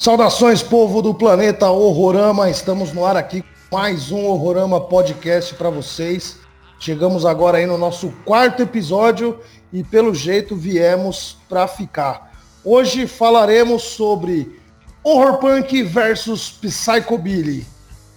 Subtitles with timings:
[0.00, 2.48] Saudações, povo do planeta Horrorama.
[2.48, 6.38] Estamos no ar aqui com mais um Horrorama podcast para vocês.
[6.78, 9.38] Chegamos agora aí no nosso quarto episódio
[9.70, 12.32] e pelo jeito viemos para ficar.
[12.64, 14.58] Hoje falaremos sobre
[15.04, 17.66] Horror Punk versus Psychobilly.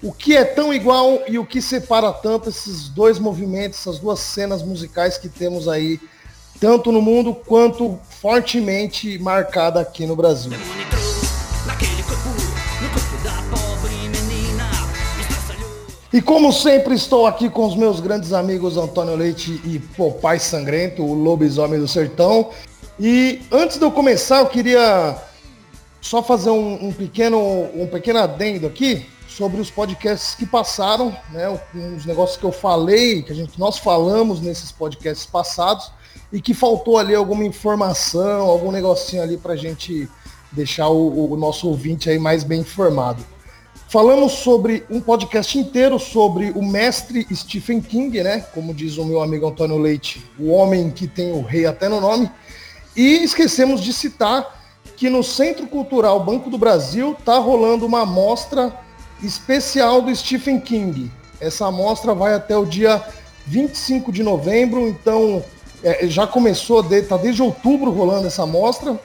[0.01, 4.21] O que é tão igual e o que separa tanto esses dois movimentos, essas duas
[4.21, 5.99] cenas musicais que temos aí,
[6.61, 10.53] tanto no mundo quanto fortemente marcada aqui no Brasil.
[16.13, 21.03] E como sempre, estou aqui com os meus grandes amigos Antônio Leite e Popai Sangrento,
[21.03, 22.51] o lobisomem do sertão.
[22.99, 25.17] E antes de eu começar, eu queria
[25.99, 27.39] só fazer um, um pequeno,
[27.73, 31.49] um pequeno adendo aqui sobre os podcasts que passaram, né?
[31.97, 35.91] Os negócios que eu falei, que a gente, nós falamos nesses podcasts passados
[36.31, 40.07] e que faltou ali alguma informação, algum negocinho ali para a gente
[40.51, 43.32] deixar o, o nosso ouvinte aí mais bem informado.
[43.93, 48.43] Falamos sobre um podcast inteiro sobre o mestre Stephen King, né?
[48.51, 52.01] Como diz o meu amigo Antônio Leite, o homem que tem o rei até no
[52.01, 52.27] nome.
[52.95, 54.63] E esquecemos de citar
[54.97, 58.73] que no Centro Cultural Banco do Brasil tá rolando uma amostra
[59.21, 61.11] especial do Stephen King.
[61.39, 62.99] Essa amostra vai até o dia
[63.45, 65.45] 25 de novembro, então
[65.83, 68.99] é, já começou, de, tá desde outubro rolando essa amostra.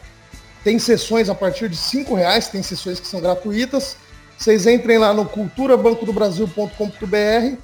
[0.65, 3.95] Tem sessões a partir de cinco reais, tem sessões que são gratuitas.
[4.39, 7.57] Vocês entrem lá no culturabancodobrasil.com.br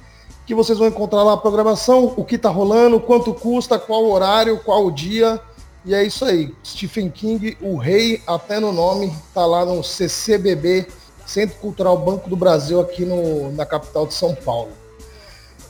[0.45, 4.59] que vocês vão encontrar lá a programação, o que está rolando, quanto custa, qual horário,
[4.59, 5.39] qual dia.
[5.85, 6.53] E é isso aí.
[6.63, 10.87] Stephen King, o rei, até no nome, está lá no CCBB,
[11.25, 14.71] Centro Cultural Banco do Brasil, aqui no, na capital de São Paulo.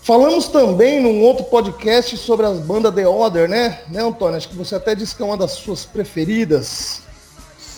[0.01, 3.79] Falamos também num outro podcast sobre as bandas The Order, né?
[3.89, 4.35] Né, Antônio?
[4.37, 7.04] Acho que você até disse que é uma das suas preferidas.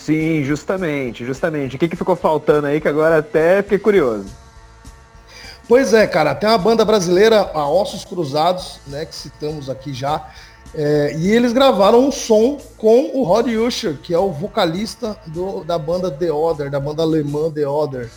[0.08, 1.76] Sim, justamente, justamente.
[1.76, 4.24] O que, que ficou faltando aí que agora até fiquei curioso.
[5.68, 10.26] Pois é, cara, tem uma banda brasileira, a Ossos Cruzados, né, que citamos aqui já,
[10.74, 15.62] é, e eles gravaram um som com o Rod Usher, que é o vocalista do,
[15.62, 18.08] da banda The Order, da banda alemã The Order.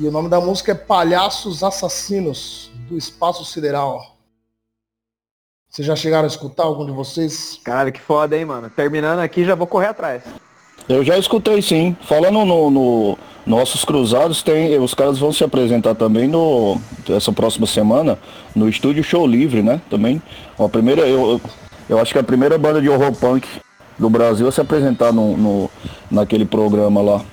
[0.00, 4.16] E o nome da música é Palhaços Assassinos, do Espaço Sideral.
[5.70, 7.60] Vocês já chegaram a escutar algum de vocês?
[7.62, 8.68] Cara, que foda, hein, mano.
[8.68, 10.24] Terminando aqui, já vou correr atrás.
[10.88, 11.96] Eu já escutei sim.
[12.02, 17.66] Falando no, no Nossos Cruzados, tem, os caras vão se apresentar também no essa próxima
[17.66, 18.18] semana
[18.54, 19.80] no estúdio Show Livre, né?
[19.90, 20.22] Também.
[20.58, 21.40] A primeira, eu,
[21.88, 23.46] eu acho que a primeira banda de horror punk
[23.98, 25.70] do Brasil a se apresentar no, no,
[26.10, 27.24] naquele programa lá.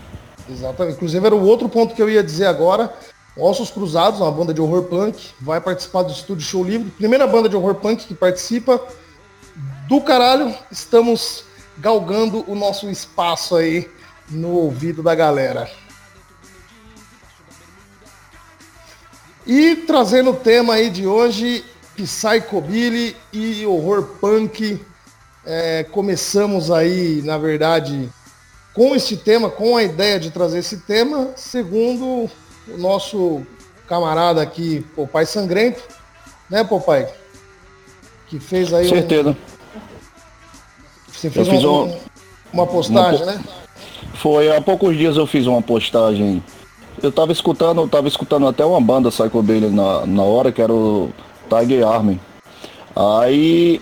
[0.49, 0.95] Exatamente.
[0.95, 2.91] Inclusive era o outro ponto que eu ia dizer agora.
[3.37, 6.89] Ossos Cruzados, uma banda de horror punk, vai participar do estúdio Show Livre.
[6.91, 8.81] Primeira banda de horror punk que participa.
[9.87, 11.43] Do caralho, estamos
[11.77, 13.89] galgando o nosso espaço aí
[14.29, 15.69] no ouvido da galera.
[19.45, 24.79] E trazendo o tema aí de hoje, Psychobilly e horror punk.
[25.45, 28.09] É, começamos aí, na verdade,
[28.73, 32.29] com este tema, com a ideia de trazer esse tema, segundo
[32.67, 33.45] o nosso
[33.87, 35.83] camarada aqui, Popai Sangrento,
[36.49, 37.13] né, Popai?
[38.27, 39.31] Que fez aí Certeza.
[39.31, 39.52] Um,
[41.23, 41.95] você fez eu fiz uma, uma,
[42.53, 43.43] uma postagem, uma, né?
[44.15, 46.43] Foi, há poucos dias eu fiz uma postagem.
[47.01, 50.71] Eu tava escutando, eu tava escutando até uma banda Psychobilly na, na hora, que era
[50.71, 51.11] o
[51.49, 52.19] Tiger Army.
[52.95, 53.81] Aí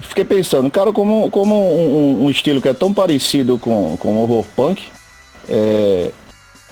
[0.00, 4.22] fiquei pensando, cara, como, como um, um, estilo que é tão parecido com, com o
[4.22, 4.82] horror punk,
[5.48, 6.10] é,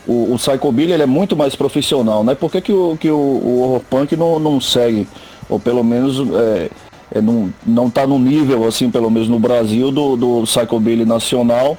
[0.06, 2.34] o, o Psychobilly ele é muito mais profissional, né?
[2.34, 5.08] Por que, que, o, que o, o horror punk não, não segue?
[5.48, 6.70] Ou pelo menos é,
[7.14, 11.78] é, não, não tá no nível, assim, pelo menos no Brasil, do, do Psychobilly nacional.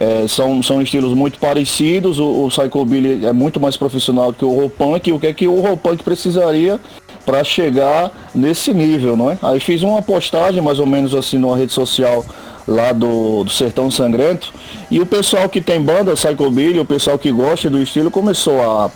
[0.00, 4.52] É, são, são estilos muito parecidos, o, o Psychobilly é muito mais profissional que o
[4.52, 6.78] horror punk, e o que é que o punk precisaria
[7.26, 9.38] para chegar nesse nível, não é?
[9.42, 12.24] Aí fiz uma postagem mais ou menos assim numa rede social
[12.66, 14.52] lá do, do Sertão Sangrento,
[14.88, 18.90] e o pessoal que tem banda Psychobilly, o pessoal que gosta do estilo começou a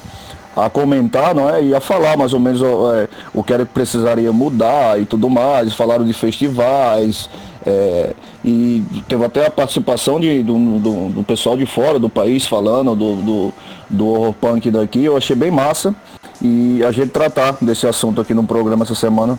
[0.57, 1.63] a comentar, não é?
[1.63, 5.29] E a falar mais ou menos é, o que era que precisaria mudar e tudo
[5.29, 5.73] mais.
[5.75, 7.29] Falaram de festivais.
[7.65, 8.15] É,
[8.45, 12.97] e teve até a participação de, do, do, do, pessoal de fora do país falando
[12.97, 13.53] do, do,
[13.89, 15.05] do horror punk daqui.
[15.05, 15.95] Eu achei bem massa.
[16.41, 19.39] E a gente tratar desse assunto aqui no programa essa semana.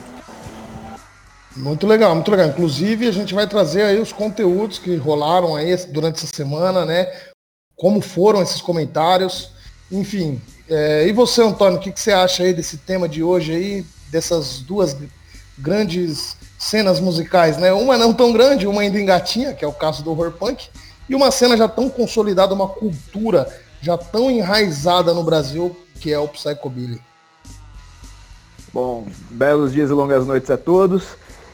[1.55, 2.47] Muito legal, muito legal.
[2.47, 7.11] Inclusive, a gente vai trazer aí os conteúdos que rolaram aí durante essa semana, né?
[7.75, 9.51] Como foram esses comentários.
[9.91, 10.41] Enfim,
[10.73, 13.85] é, e você, Antônio, o que, que, você acha aí desse tema de hoje aí,
[14.09, 14.97] dessas duas
[15.55, 17.71] grandes cenas musicais, né?
[17.71, 20.67] Uma não tão grande, uma ainda engatinha, que é o caso do horror punk,
[21.07, 23.47] e uma cena já tão consolidada, uma cultura
[23.81, 26.99] já tão enraizada no Brasil, que é o Psychobilly.
[28.73, 31.03] Bom, belos dias e longas noites a todos.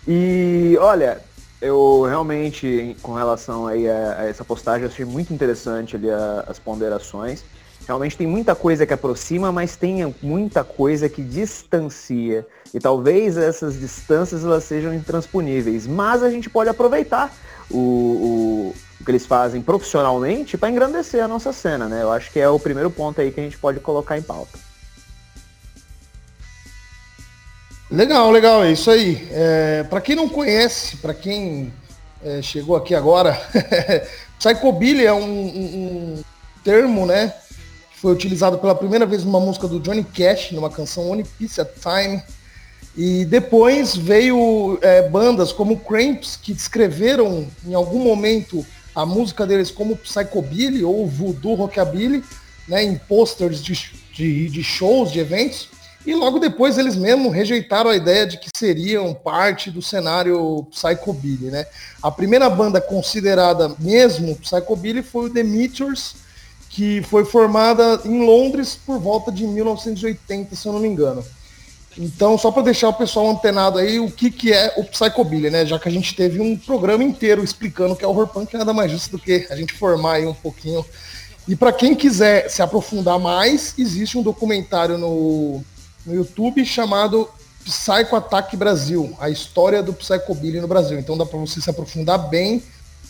[0.08, 1.20] E olha,
[1.62, 6.58] eu realmente, com relação aí a, a essa postagem, achei muito interessante ali a, as
[6.58, 7.44] ponderações.
[7.90, 12.46] Realmente tem muita coisa que aproxima, mas tem muita coisa que distancia.
[12.72, 15.88] E talvez essas distâncias elas sejam intransponíveis.
[15.88, 17.34] Mas a gente pode aproveitar
[17.68, 22.04] o, o, o que eles fazem profissionalmente para engrandecer a nossa cena, né?
[22.04, 24.60] Eu acho que é o primeiro ponto aí que a gente pode colocar em pauta.
[27.90, 29.28] Legal, legal, é isso aí.
[29.32, 31.74] É, para quem não conhece, para quem
[32.24, 33.36] é, chegou aqui agora,
[34.38, 36.24] Psychobilly é um, um, um,
[36.64, 37.34] termo, né,
[38.02, 41.70] foi utilizado pela primeira vez numa música do Johnny Cash, numa canção One Piece at
[41.82, 42.22] Time,
[42.96, 48.66] e depois veio é, bandas como Cramps, que descreveram em algum momento
[48.96, 52.24] a música deles como Psychobilly ou Voodoo Rockabilly,
[52.68, 53.74] né, em posters de,
[54.14, 55.70] de, de shows, de eventos.
[56.06, 61.52] E logo depois eles mesmos rejeitaram a ideia de que seriam parte do cenário Psychobilly,
[61.52, 61.66] né?
[62.02, 66.16] A primeira banda considerada mesmo Psychobilly foi o The Meteors,
[66.70, 71.24] que foi formada em Londres por volta de 1980, se eu não me engano.
[71.98, 75.66] Então, só para deixar o pessoal antenado aí, o que, que é o Psychobilly, né?
[75.66, 78.56] Já que a gente teve um programa inteiro explicando o que é o horror punk,
[78.56, 80.86] nada mais justo do que a gente formar aí um pouquinho.
[81.48, 85.64] E para quem quiser se aprofundar mais, existe um documentário no
[86.06, 87.30] no YouTube chamado
[87.64, 90.98] Psycho Attack Brasil, a história do Psychobilly no Brasil.
[90.98, 92.64] Então dá para você se aprofundar bem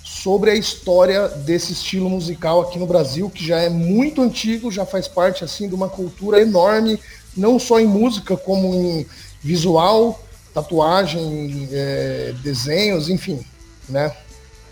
[0.04, 4.86] sobre a história desse estilo musical aqui no Brasil, que já é muito antigo, já
[4.86, 7.00] faz parte assim de uma cultura enorme,
[7.36, 9.06] não só em música, como em
[9.42, 10.24] visual,
[10.54, 13.40] tatuagem, é, desenhos, enfim,
[13.88, 14.16] né?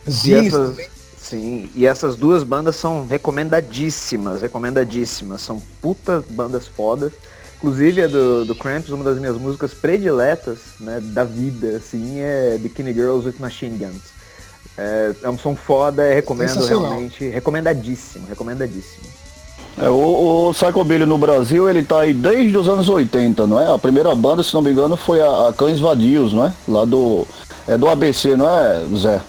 [0.09, 0.53] Zines
[1.27, 7.11] sim, e essas duas bandas são recomendadíssimas, recomendadíssimas, são puta bandas fodas.
[7.57, 12.57] Inclusive a do, do Cramps, uma das minhas músicas prediletas né, da vida, assim, é
[12.57, 14.16] Bikini Girls with Machine Guns.
[14.77, 19.05] É, é um som foda, é, recomendo realmente, recomendadíssimo, recomendadíssimo.
[19.79, 23.71] É, o, o Psychobilly no Brasil, ele tá aí desde os anos 80, não é?
[23.73, 26.53] A primeira banda, se não me engano, foi a, a Cães Vadios, não é?
[26.67, 27.27] Lá do,
[27.67, 29.21] é do ABC, não é, Zé?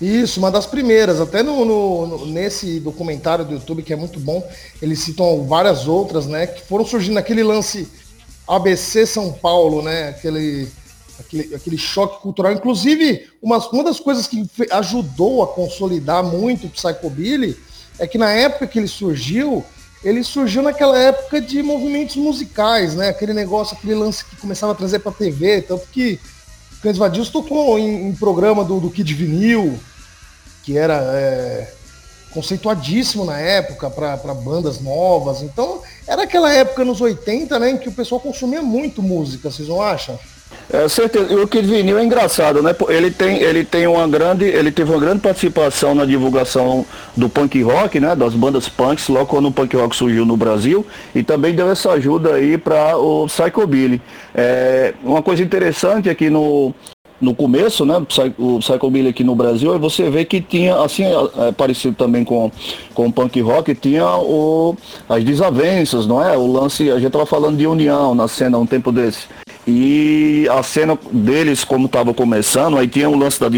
[0.00, 1.20] Isso, uma das primeiras.
[1.20, 4.46] Até no, no, no, nesse documentário do YouTube, que é muito bom,
[4.82, 6.46] eles citam várias outras, né?
[6.46, 7.88] Que foram surgindo naquele lance
[8.46, 10.10] ABC São Paulo, né?
[10.10, 10.68] Aquele,
[11.18, 12.52] aquele, aquele choque cultural.
[12.52, 17.56] Inclusive, uma, uma das coisas que ajudou a consolidar muito o Psychobilly
[17.98, 19.64] é que na época que ele surgiu,
[20.04, 23.08] ele surgiu naquela época de movimentos musicais, né?
[23.08, 26.20] Aquele negócio, aquele lance que começava a trazer para TV, tanto que
[26.82, 29.78] Cães Vadios tocou em, em, programa do, do Kid Vinil,
[30.62, 31.72] que era é,
[32.32, 35.42] conceituadíssimo na época para bandas novas.
[35.42, 39.68] Então, era aquela época nos 80, né, em que o pessoal consumia muito música, vocês
[39.68, 40.18] não acham?
[40.72, 41.32] É, certeza.
[41.32, 42.74] E o Kid Vinil é engraçado, né?
[42.88, 46.84] Ele tem, ele tem uma grande, ele teve uma grande participação na divulgação
[47.16, 48.16] do punk rock, né?
[48.16, 50.84] Das bandas punks, logo quando o punk rock surgiu no Brasil,
[51.14, 54.02] e também deu essa ajuda aí para o Psychobilly.
[54.34, 56.74] É, uma coisa interessante aqui no
[57.20, 57.94] no começo, né,
[58.38, 62.50] o Psychobilly aqui no Brasil, você vê que tinha, assim, é, é, parecido também com,
[62.94, 64.76] com o punk rock, tinha o,
[65.08, 66.36] as desavenças, não é?
[66.36, 69.26] O lance, a gente tava falando de união na cena um tempo desse.
[69.66, 73.48] E a cena deles, como estava começando, aí tinha um lance da,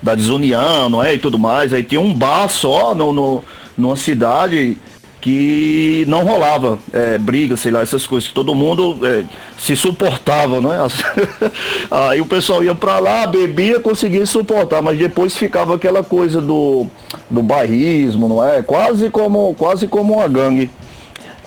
[0.00, 1.14] da desunião, não é?
[1.14, 1.72] E tudo mais.
[1.72, 3.44] Aí tinha um bar só no, no,
[3.76, 4.76] numa cidade
[5.20, 8.30] que não rolava é, briga, sei lá, essas coisas.
[8.30, 9.24] Todo mundo é,
[9.58, 10.78] se suportava, não é?
[11.90, 16.86] Aí o pessoal ia para lá, bebia, conseguia suportar, mas depois ficava aquela coisa do,
[17.28, 18.62] do bairrismo, não é?
[18.62, 20.70] Quase como, quase como uma gangue.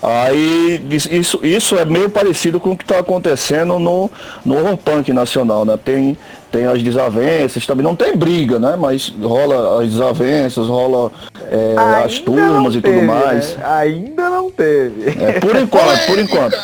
[0.02, 4.10] Aí isso, isso é meio parecido com o que está acontecendo no,
[4.44, 5.78] no horror punk nacional, né?
[5.82, 6.18] Tem,
[6.50, 8.74] tem as desavenças, também não tem briga, né?
[8.76, 11.12] Mas rola as desavenças, rola
[11.48, 13.56] é, as turmas e teve, tudo mais.
[13.56, 13.64] Né?
[13.64, 15.22] Ainda não teve.
[15.22, 16.58] É, por enquanto, por enquanto.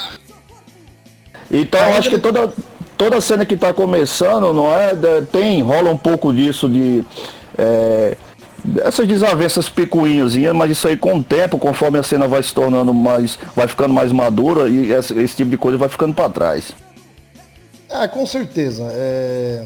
[1.49, 2.53] Então eu acho que toda,
[2.97, 4.97] toda cena que está começando, não é?
[5.31, 7.05] Tem, rola um pouco disso de.
[7.57, 8.17] É,
[8.85, 12.93] essas desavenças picuinhas, mas isso aí com o tempo, conforme a cena vai se tornando
[12.93, 16.73] mais, vai ficando mais madura e esse, esse tipo de coisa vai ficando para trás.
[17.91, 18.89] Ah, com certeza.
[18.93, 19.65] É...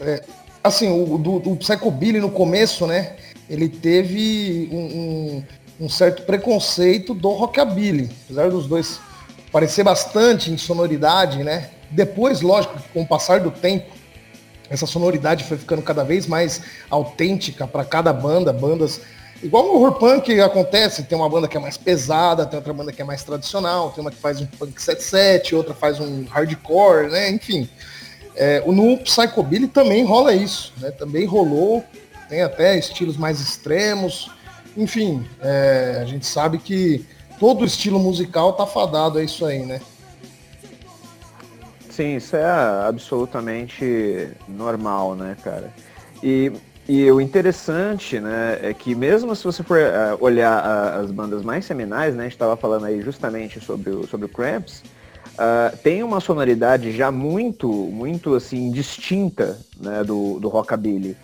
[0.00, 0.22] É...
[0.62, 3.14] Assim, o, do, o Psychobilly no começo, né,
[3.48, 5.44] ele teve um, um,
[5.84, 8.98] um, certo preconceito do rockabilly, apesar dos dois
[9.52, 13.92] parecer bastante em sonoridade, né, depois, lógico, com o passar do tempo,
[14.70, 19.00] essa sonoridade foi ficando cada vez mais autêntica para cada banda, bandas
[19.42, 22.92] igual no horror punk acontece, tem uma banda que é mais pesada, tem outra banda
[22.92, 27.10] que é mais tradicional, tem uma que faz um punk 77, outra faz um hardcore,
[27.10, 27.30] né?
[27.30, 27.68] Enfim.
[28.34, 30.90] É, no Psychobilly também rola isso, né?
[30.90, 31.82] Também rolou,
[32.28, 34.30] tem até estilos mais extremos.
[34.76, 37.06] Enfim, é, a gente sabe que
[37.38, 39.80] todo estilo musical tá fadado a isso aí, né?
[41.96, 42.44] Sim, isso é
[42.86, 45.72] absolutamente normal, né, cara?
[46.22, 46.52] E,
[46.86, 50.58] e o interessante, né, é que mesmo se você for uh, olhar
[51.00, 54.28] as bandas mais seminais, né, a gente estava falando aí justamente sobre o, sobre o
[54.28, 54.82] Cramps,
[55.38, 61.16] uh, tem uma sonoridade já muito, muito assim, distinta né, do, do rockabilly.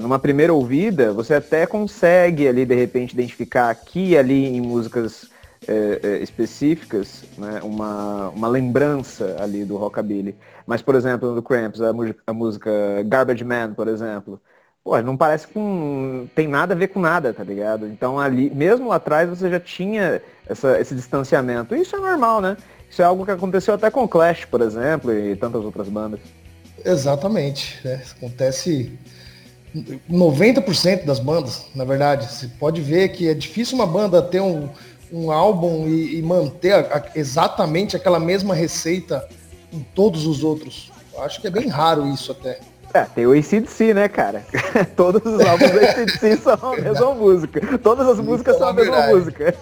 [0.00, 5.33] numa primeira ouvida, você até consegue ali, de repente, identificar aqui e ali em músicas
[5.68, 10.36] é, é, específicas, né, uma, uma lembrança ali do rockabilly.
[10.66, 11.90] Mas, por exemplo, no Cramps, a,
[12.26, 12.70] a música
[13.06, 14.40] Garbage Man, por exemplo,
[14.82, 16.26] pô, não parece com.
[16.34, 17.86] tem nada a ver com nada, tá ligado?
[17.86, 21.74] Então ali, mesmo lá atrás, você já tinha essa, esse distanciamento.
[21.74, 22.56] Isso é normal, né?
[22.88, 26.20] Isso é algo que aconteceu até com Clash, por exemplo, e tantas outras bandas.
[26.84, 27.80] Exatamente.
[27.84, 28.02] Né?
[28.16, 28.96] Acontece
[30.08, 32.30] 90% das bandas, na verdade.
[32.32, 34.68] Você pode ver que é difícil uma banda ter um,
[35.12, 39.26] um álbum e, e manter a, a, exatamente aquela mesma receita
[39.72, 40.90] em todos os outros.
[41.12, 42.60] Eu acho que é bem raro isso até.
[42.92, 44.46] É, tem o ACDC, né, cara?
[44.94, 47.78] Todos os álbuns do ACDC são a mesma música.
[47.78, 49.14] Todas as músicas são a mesma verdade.
[49.14, 49.54] música.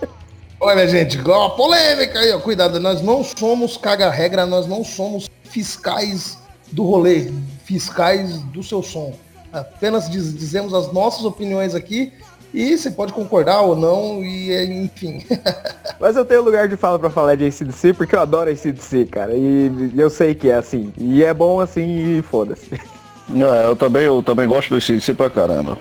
[0.61, 2.39] Olha, gente, igual a polêmica aí, ó.
[2.39, 6.39] Cuidado, nós não somos caga-regra, nós não somos fiscais
[6.71, 7.33] do rolê,
[7.65, 9.15] fiscais do seu som.
[9.53, 12.13] Apenas diz, dizemos as nossas opiniões aqui
[12.53, 15.25] e você pode concordar ou não, e enfim.
[15.99, 19.35] Mas eu tenho lugar de fala para falar de ACDC, porque eu adoro ACDC, cara.
[19.35, 20.93] E eu sei que é assim.
[20.99, 22.75] E é bom assim e foda-se.
[22.75, 25.79] É, eu também, eu também gosto do ACDC pra caramba.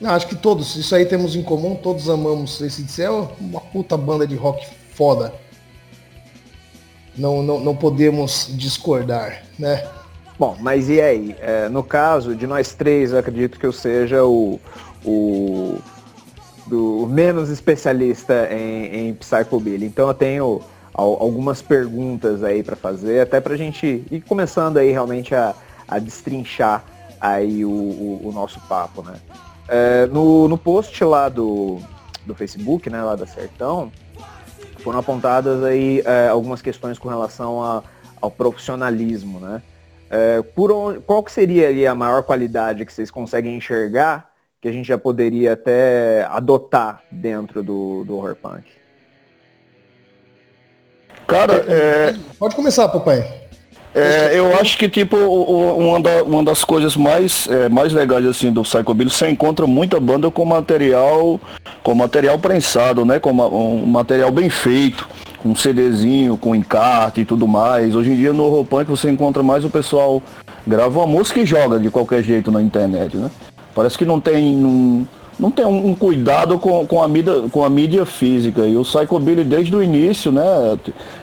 [0.00, 3.02] Não, acho que todos, isso aí temos em comum, todos amamos ACDC.
[3.02, 5.34] É uma puta banda de rock foda.
[7.16, 9.84] Não, não, não podemos discordar, né?
[10.38, 11.36] Bom, mas e aí?
[11.40, 14.60] É, no caso de nós três, eu acredito que eu seja o,
[15.04, 15.78] o
[16.66, 19.18] do menos especialista em, em.
[19.82, 20.60] Então eu tenho
[20.92, 25.54] algumas perguntas aí para fazer, até para a gente ir começando aí realmente a,
[25.86, 26.84] a destrinchar
[27.20, 29.14] aí o, o, o nosso papo, né?
[29.68, 31.78] É, no, no post lá do,
[32.24, 33.92] do Facebook, né, lá da Sertão,
[34.78, 37.82] foram apontadas aí é, algumas questões com relação a,
[38.20, 39.62] ao profissionalismo, né?
[40.10, 44.27] É, por onde, qual que seria ali a maior qualidade que vocês conseguem enxergar
[44.60, 48.64] que a gente já poderia até adotar dentro do, do horror punk?
[51.26, 52.14] Cara, é...
[52.38, 53.48] Pode começar, papai.
[53.94, 58.52] É, eu acho que tipo uma, da, uma das coisas mais, é, mais legais assim
[58.52, 61.40] do Psychobilly, você encontra muita banda com material
[61.82, 63.18] com material prensado, né?
[63.18, 67.94] Com um material bem feito, com um CDzinho, com encarte e tudo mais.
[67.94, 70.22] Hoje em dia no horror punk você encontra mais o pessoal
[70.66, 73.30] grava uma música e joga de qualquer jeito na internet, né?
[73.78, 74.56] Parece que não tem.
[74.56, 75.06] Não,
[75.38, 78.66] não tem um, cuidado com, com, a mídia, com a mídia física.
[78.66, 80.42] E o Psychobilly desde o início, né?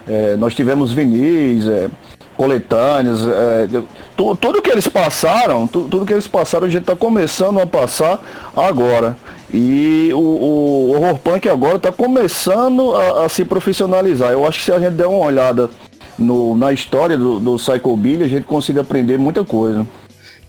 [0.08, 1.90] É, nós tivemos vinis, é,
[2.38, 3.68] coletâneas, é,
[4.16, 7.68] tu, tudo que eles passaram, tu, tudo que eles passaram, a gente está começando a
[7.68, 8.22] passar
[8.56, 9.18] agora.
[9.54, 14.32] E o, o horror punk agora está começando a, a, se profissionalizar.
[14.32, 15.70] Eu acho que se a gente der uma olhada
[16.18, 19.86] no, na história do, do Psychobilly, a gente consegue aprender muita coisa.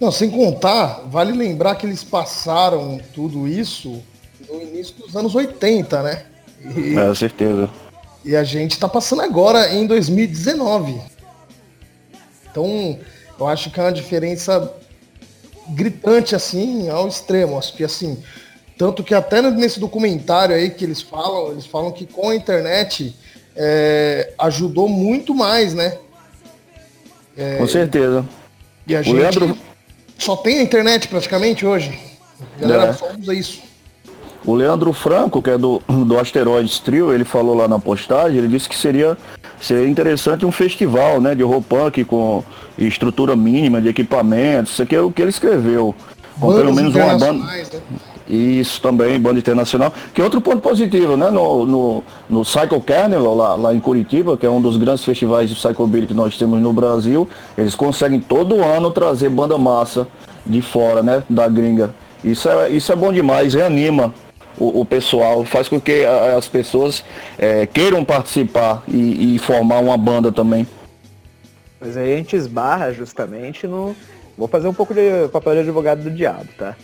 [0.00, 4.02] Não, sem contar, vale lembrar que eles passaram tudo isso
[4.48, 6.24] no início dos anos 80, né?
[6.76, 7.70] E, é, certeza.
[8.24, 11.00] E a gente está passando agora em 2019.
[12.50, 12.98] Então,
[13.38, 14.72] eu acho que é uma diferença
[15.68, 17.58] gritante assim ao extremo.
[17.58, 18.22] Acho que assim,
[18.76, 23.14] tanto que até nesse documentário aí que eles falam, eles falam que com a internet
[23.54, 25.98] é, ajudou muito mais, né?
[27.36, 28.24] É, com certeza.
[28.86, 29.58] E a o gente, Leandro,
[30.18, 31.99] só tem a internet praticamente hoje.
[32.58, 32.92] A galera é.
[32.92, 33.62] só usa isso.
[34.44, 38.46] O Leandro Franco, que é do, do Asteroids Trio, ele falou lá na postagem, ele
[38.46, 39.18] disse que seria,
[39.61, 42.44] seria interessante um festival né, de rock com
[42.78, 45.94] estrutura mínima de equipamentos, isso aqui é o que ele escreveu.
[46.38, 47.32] Com pelo menos uma banda.
[47.32, 47.66] Né?
[48.28, 49.92] Isso também, banda internacional.
[50.12, 51.30] Que é outro ponto positivo, né?
[51.30, 55.49] No, no, no Cycle Carnival, lá, lá em Curitiba, que é um dos grandes festivais
[55.49, 60.09] de Psychobilly que nós temos no Brasil, eles conseguem todo ano trazer banda massa
[60.45, 61.23] de fora, né?
[61.30, 61.95] Da gringa.
[62.25, 64.12] Isso é, isso é bom demais, reanima
[64.59, 67.04] o, o pessoal, faz com que as pessoas
[67.38, 70.66] é, queiram participar e, e formar uma banda também.
[71.80, 73.95] Mas aí a gente esbarra justamente no,
[74.37, 76.75] vou fazer um pouco de papel de advogado do diabo, tá?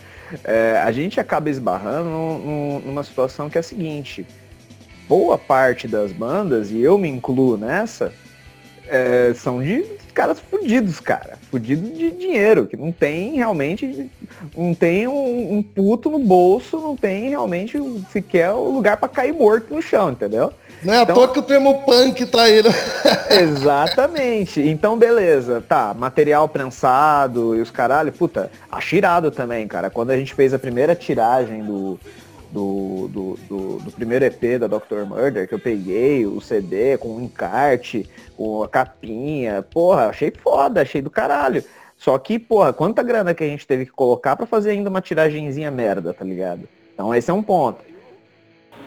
[0.43, 2.09] É, a gente acaba esbarrando
[2.85, 4.25] numa situação que é a seguinte,
[5.07, 8.13] boa parte das bandas, e eu me incluo nessa,
[8.87, 11.37] é, são de caras fudidos, cara.
[11.49, 14.09] Fudidos de dinheiro, que não tem realmente.
[14.55, 17.77] Não tem um, um puto no bolso, não tem realmente
[18.11, 20.53] sequer o lugar para cair morto no chão, entendeu?
[20.83, 22.69] Não é então, à toa que o termo punk tá aí, né?
[23.41, 24.61] Exatamente.
[24.61, 25.63] Então, beleza.
[25.67, 28.11] Tá, material prensado e os caralho.
[28.11, 29.89] Puta, achirado também, cara.
[29.89, 31.99] Quando a gente fez a primeira tiragem do,
[32.51, 35.05] do, do, do, do, primeiro EP da Dr.
[35.07, 39.61] Murder, que eu peguei o CD com o encarte, com a capinha.
[39.63, 41.63] Porra, achei foda, achei do caralho.
[41.97, 44.99] Só que, porra, quanta grana que a gente teve que colocar para fazer ainda uma
[44.99, 46.67] tiragenzinha merda, tá ligado?
[46.93, 47.92] Então esse é um ponto.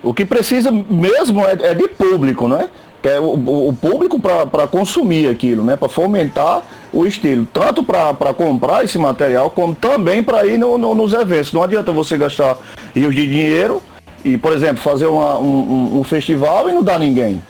[0.02, 2.68] O que precisa mesmo é, é de público, né?
[3.02, 5.76] Que é o, o público para consumir aquilo, né?
[5.76, 6.62] Para fomentar
[6.92, 11.52] o estilo, tanto para comprar esse material, como também para ir no, no, nos eventos.
[11.52, 12.56] Não adianta você gastar
[12.94, 13.82] rios de dinheiro
[14.24, 17.42] e, por exemplo, fazer uma, um, um festival e não dar ninguém.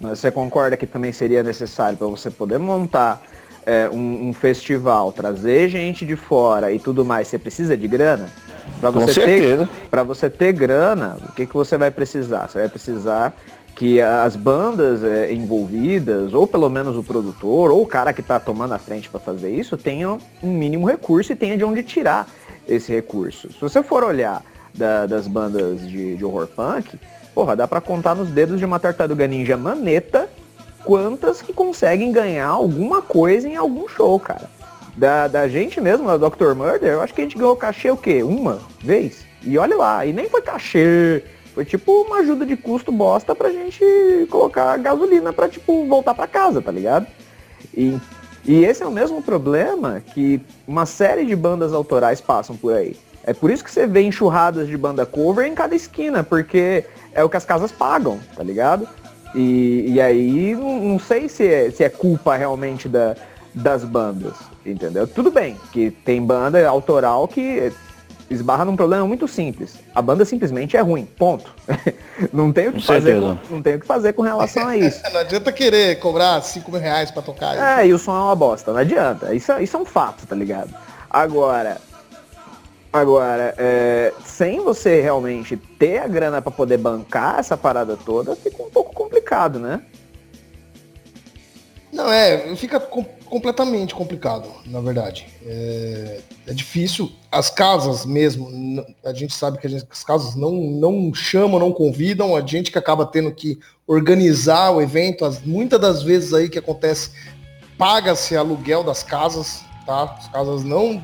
[0.00, 3.20] Você concorda que também seria necessário para você poder montar
[3.66, 8.30] é, um, um, festival, trazer gente de fora e tudo mais, você precisa de grana?
[8.80, 9.68] Para você, ter,
[10.06, 12.48] você ter grana, o que, que você vai precisar?
[12.48, 13.34] Você vai precisar
[13.74, 18.40] que as bandas é, envolvidas, ou pelo menos o produtor, ou o cara que está
[18.40, 22.28] tomando a frente para fazer isso, tenham um mínimo recurso e tenha de onde tirar
[22.66, 23.52] esse recurso.
[23.52, 24.42] Se você for olhar
[24.74, 26.98] da, das bandas de, de, horror punk,
[27.32, 30.28] porra, dá para contar nos dedos de uma tartaruga ninja maneta
[30.84, 34.50] quantas que conseguem ganhar alguma coisa em algum show, cara.
[34.98, 36.54] Da, da gente mesmo, da Dr.
[36.54, 38.22] Murder, eu acho que a gente ganhou cachê o quê?
[38.24, 39.24] Uma vez?
[39.44, 41.22] E olha lá, e nem foi cachê
[41.54, 43.84] foi tipo uma ajuda de custo bosta pra gente
[44.30, 47.06] colocar gasolina pra, tipo, voltar pra casa, tá ligado?
[47.76, 47.98] E,
[48.44, 52.96] e esse é o mesmo problema que uma série de bandas autorais passam por aí.
[53.24, 57.24] É por isso que você vê enxurradas de banda cover em cada esquina, porque é
[57.24, 58.88] o que as casas pagam, tá ligado?
[59.34, 63.16] E, e aí não, não sei se é, se é culpa realmente da,
[63.52, 64.34] das bandas,
[64.70, 65.06] entendeu?
[65.06, 67.72] Tudo bem que tem banda autoral que
[68.30, 69.76] esbarra num problema muito simples.
[69.94, 71.54] A banda simplesmente é ruim, ponto.
[72.32, 75.00] não tem o que fazer, com, não tem o que fazer com relação a isso.
[75.12, 77.80] não adianta querer cobrar 5 mil reais pra tocar.
[77.80, 79.34] É, e o som é uma bosta, não adianta.
[79.34, 80.74] Isso, isso é um fato, tá ligado?
[81.08, 81.78] Agora,
[82.92, 88.62] agora, é, sem você realmente ter a grana para poder bancar essa parada toda, fica
[88.62, 89.80] um pouco complicado, né?
[91.90, 95.26] Não, é, fica com, completamente complicado, na verdade.
[95.44, 97.12] É, é, difícil.
[97.30, 102.34] As casas mesmo, a gente sabe que gente, as casas não, não chamam, não convidam,
[102.34, 106.58] a gente que acaba tendo que organizar o evento, as, muitas das vezes aí que
[106.58, 107.10] acontece,
[107.76, 110.04] paga-se aluguel das casas, tá?
[110.18, 111.02] As casas não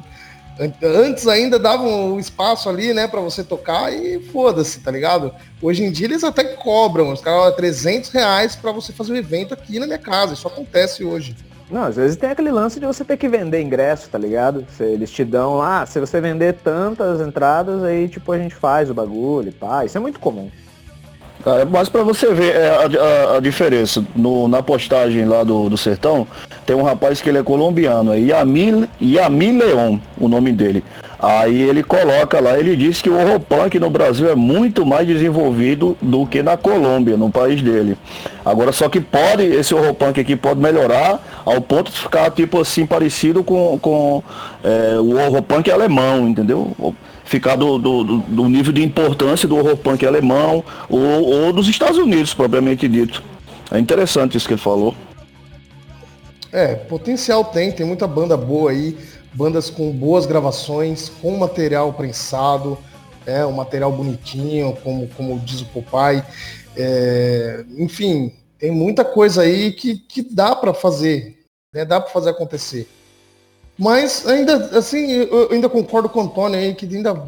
[0.82, 5.34] Antes ainda davam o espaço ali, né, para você tocar e foda-se, tá ligado?
[5.60, 9.52] Hoje em dia eles até cobram, os caras 300 reais para você fazer um evento
[9.52, 10.34] aqui na minha casa.
[10.34, 11.34] Isso acontece hoje.
[11.70, 14.66] Não, às vezes tem aquele lance de você ter que vender ingresso, tá ligado?
[14.78, 18.94] Eles te dão lá, se você vender tantas entradas, aí tipo a gente faz o
[18.94, 19.84] bagulho e pá.
[19.84, 20.50] Isso é muito comum.
[21.46, 25.76] É, mas para você ver é, a, a, diferença, no, na postagem lá do, do
[25.76, 26.26] Sertão,
[26.64, 30.82] tem um rapaz que ele é colombiano, é Yamil, Yamil Leon, o nome dele.
[31.18, 35.06] Aí ele coloca lá, ele diz que o horror punk no Brasil é muito mais
[35.06, 37.96] desenvolvido do que na Colômbia, no país dele.
[38.44, 42.60] Agora só que pode, esse horror punk aqui pode melhorar ao ponto de ficar tipo
[42.60, 44.22] assim parecido com, com
[44.62, 46.74] é, o horror punk alemão, entendeu?
[47.24, 51.98] ficar do, do, do, nível de importância do horror punk alemão ou, ou dos Estados
[51.98, 53.22] Unidos, propriamente dito.
[53.70, 54.94] É interessante isso que ele falou.
[56.52, 58.96] É, potencial tem, tem muita banda boa aí,
[59.32, 62.78] bandas com boas gravações, com material prensado,
[63.26, 66.22] é, um material bonitinho, como, como diz o Popeye.
[66.76, 68.32] É, enfim,
[68.64, 71.36] tem muita coisa aí que, que dá para fazer,
[71.70, 72.88] né, dá para fazer acontecer.
[73.78, 77.26] Mas ainda assim, eu ainda concordo com o Antônio aí, que ainda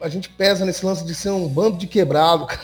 [0.00, 2.46] a gente pesa nesse lance de ser um bando de quebrado,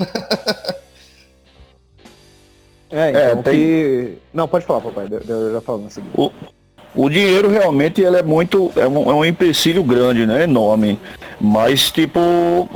[2.89, 3.55] É, então é, tem...
[3.59, 4.19] que...
[4.33, 6.13] Não, pode falar, papai, eu já falo na seguinte.
[6.17, 6.31] O,
[6.95, 8.71] o dinheiro realmente ele é muito.
[8.77, 10.45] É um, é um empecilho grande, né?
[10.45, 10.99] Enorme.
[11.41, 12.21] Mas tipo,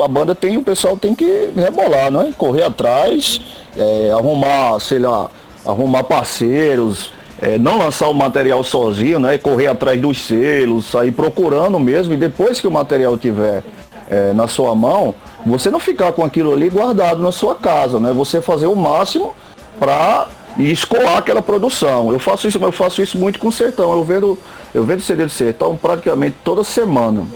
[0.03, 2.35] a banda tem, o pessoal tem que rebolar, né?
[2.37, 3.41] Correr atrás,
[3.77, 5.31] é, arrumar, sei lá,
[5.65, 9.39] arrumar parceiros, é, não lançar o material sozinho, né?
[9.39, 13.63] Correr atrás dos selos, sair procurando mesmo, e depois que o material tiver
[14.09, 15.15] é, na sua mão,
[15.47, 18.13] você não ficar com aquilo ali guardado na sua casa, né?
[18.13, 19.35] Você fazer o máximo
[19.79, 20.29] para
[20.59, 22.13] escoar aquela produção.
[22.13, 23.93] Eu faço isso, eu faço isso muito com sertão.
[23.93, 24.39] Eu vendo
[24.75, 27.27] Eu vendo CD do sertão praticamente toda semana.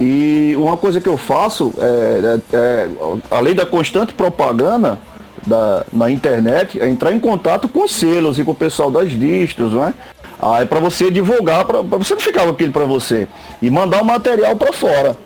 [0.00, 2.88] E uma coisa que eu faço, é, é, é,
[3.30, 4.98] além da constante propaganda
[5.46, 9.10] da, na internet, é entrar em contato com os selos e com o pessoal das
[9.10, 9.94] distros, é?
[10.40, 13.28] Ah, é para você divulgar, para você não ficar com aquilo para você.
[13.60, 15.16] E mandar o material para fora.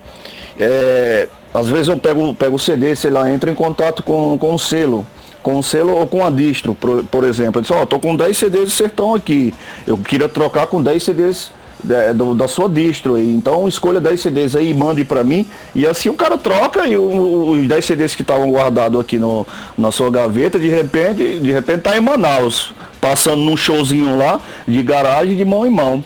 [0.59, 4.55] É, às vezes eu pego, pego o CD, sei lá, entro em contato com, com
[4.55, 5.07] o selo
[5.45, 7.59] com o selo ou com a distro, por, por exemplo.
[7.59, 9.53] Eu disse, ó, oh, tô com 10 CDs do sertão aqui.
[9.87, 13.19] Eu queria trocar com 10 CDs da, do, da sua distro.
[13.19, 15.47] Então escolha 10 CDs aí e mande para mim.
[15.75, 19.47] E assim o cara troca e o, os 10 CDs que estavam guardados aqui no,
[19.77, 24.83] na sua gaveta, de repente, de repente tá em Manaus, passando num showzinho lá de
[24.83, 26.05] garagem de mão em mão.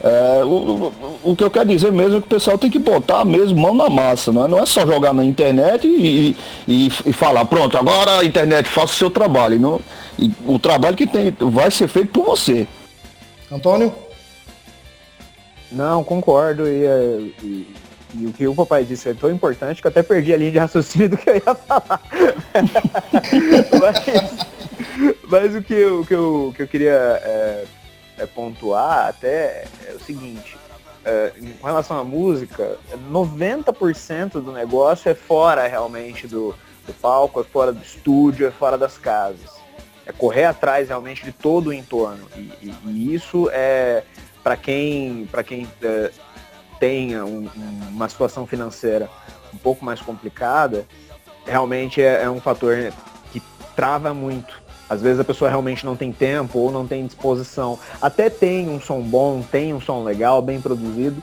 [0.00, 0.92] É, o, o,
[1.24, 3.74] o, que eu quero dizer mesmo é que o pessoal tem que botar mesmo mão
[3.74, 6.36] na massa, não é, não é só jogar na internet e,
[6.68, 9.58] e, e falar, pronto, agora a internet faça o seu trabalho.
[9.58, 9.80] Não,
[10.16, 12.66] e o trabalho que tem vai ser feito por você.
[13.50, 13.92] Antônio?
[15.70, 16.66] Não, concordo.
[16.66, 17.74] E, é, e,
[18.14, 20.50] e, o que o papai disse é tão importante que eu até perdi a linha
[20.50, 22.02] de raciocínio do que eu ia falar.
[23.80, 27.64] mas, mas, o, que eu, que eu, que eu queria é,
[28.18, 30.56] é, pontuar até é o seguinte.
[31.04, 32.76] É, com relação à música,
[33.10, 36.54] 90% do negócio é fora realmente do,
[36.86, 39.58] do palco, é fora do estúdio, é fora das casas.
[40.04, 42.26] É correr atrás realmente de todo o entorno.
[42.34, 44.02] E, e, e isso é
[44.42, 46.10] para quem, pra quem é,
[46.78, 47.48] tenha um,
[47.90, 49.08] uma situação financeira
[49.52, 50.86] um pouco mais complicada,
[51.46, 52.76] realmente é, é um fator
[53.32, 53.42] que
[53.74, 54.62] trava muito.
[54.88, 57.78] Às vezes a pessoa realmente não tem tempo ou não tem disposição.
[58.00, 61.22] Até tem um som bom, tem um som legal, bem produzido,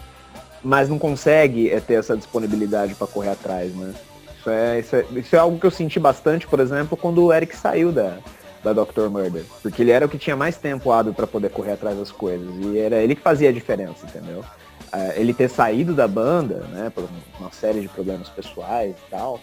[0.64, 3.94] mas não consegue é, ter essa disponibilidade para correr atrás, né?
[4.40, 7.34] Isso é, isso é, isso, é, algo que eu senti bastante, por exemplo, quando o
[7.34, 8.20] Eric saiu da,
[8.66, 9.10] da Dr.
[9.10, 9.44] Murder.
[9.62, 12.48] Porque ele era o que tinha mais tempo hábil para poder correr atrás das coisas.
[12.62, 14.40] E era ele que fazia a diferença, entendeu?
[14.40, 17.08] Uh, ele ter saído da banda, né, por
[17.40, 19.40] uma série de problemas pessoais e tal,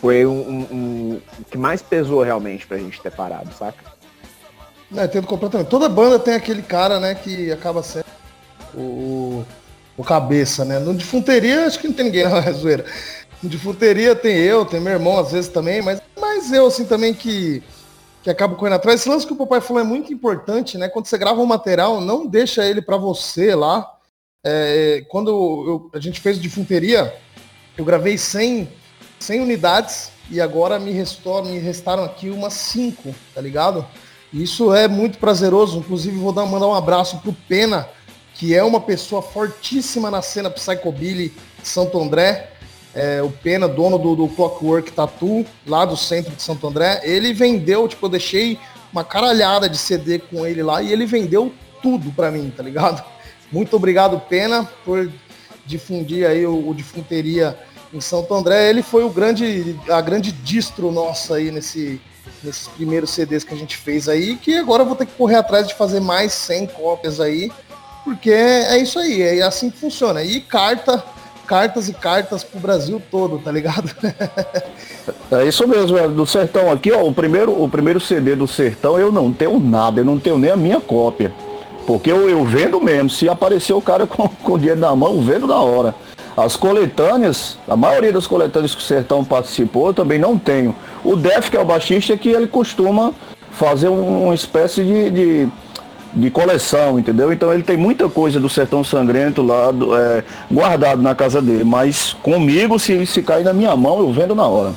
[0.00, 3.84] foi um, um, um que mais pesou realmente pra gente ter parado, saca?
[4.96, 5.68] É, entendo completamente.
[5.68, 8.04] Toda banda tem aquele cara, né, que acaba sendo
[8.74, 9.44] o,
[9.96, 10.78] o cabeça, né?
[10.78, 12.84] No defunteria, acho que não tem ninguém, não, é zoeira.
[13.42, 17.14] No defunteria tem eu, tem meu irmão às vezes também, mas, mas eu, assim, também
[17.14, 17.62] que
[18.22, 19.00] que acaba correndo atrás.
[19.00, 20.88] Esse lance que o papai falou é muito importante, né?
[20.88, 23.90] Quando você grava um material, não deixa ele para você lá.
[24.44, 27.14] É, quando eu, a gente fez o Difunteria,
[27.76, 28.68] eu gravei 100,
[29.18, 33.86] 100 unidades e agora me, restou, me restaram aqui umas 5, tá ligado?
[34.32, 35.78] Isso é muito prazeroso.
[35.78, 37.88] Inclusive, vou dar, mandar um abraço pro Pena,
[38.34, 42.50] que é uma pessoa fortíssima na cena Psychobilly de Santo André
[42.94, 47.32] é, o Pena, dono do, do Clockwork Tattoo, lá do centro de Santo André, ele
[47.32, 48.58] vendeu, tipo, eu deixei
[48.92, 53.02] uma caralhada de CD com ele lá e ele vendeu tudo para mim, tá ligado?
[53.52, 55.10] Muito obrigado, Pena, por
[55.66, 57.56] difundir aí o, o Difunteria
[57.92, 58.68] em Santo André.
[58.68, 62.00] Ele foi o grande, a grande distro nossa aí nesse,
[62.42, 65.36] nesses primeiros CDs que a gente fez aí, que agora eu vou ter que correr
[65.36, 67.52] atrás de fazer mais 100 cópias aí,
[68.04, 70.22] porque é isso aí, é assim que funciona.
[70.22, 71.04] E carta
[71.50, 73.90] cartas e cartas pro Brasil todo, tá ligado?
[75.32, 78.96] é isso mesmo, é, do Sertão aqui, ó, o primeiro, o primeiro CD do Sertão
[78.96, 81.32] eu não tenho nada, eu não tenho nem a minha cópia.
[81.88, 85.20] Porque eu, eu vendo mesmo, se aparecer o cara com, com o dinheiro na mão,
[85.22, 85.92] vendo na hora.
[86.36, 90.72] As coletâneas, a maioria das coletâneas que o Sertão participou, eu também não tenho.
[91.02, 93.12] O Def, que é o baixista, é que ele costuma
[93.50, 95.48] fazer uma espécie de, de
[96.12, 97.32] de coleção, entendeu?
[97.32, 101.64] Então ele tem muita coisa do Sertão Sangrento lá do, é, guardado na casa dele.
[101.64, 104.74] Mas comigo, se, se cair na minha mão, eu vendo na hora.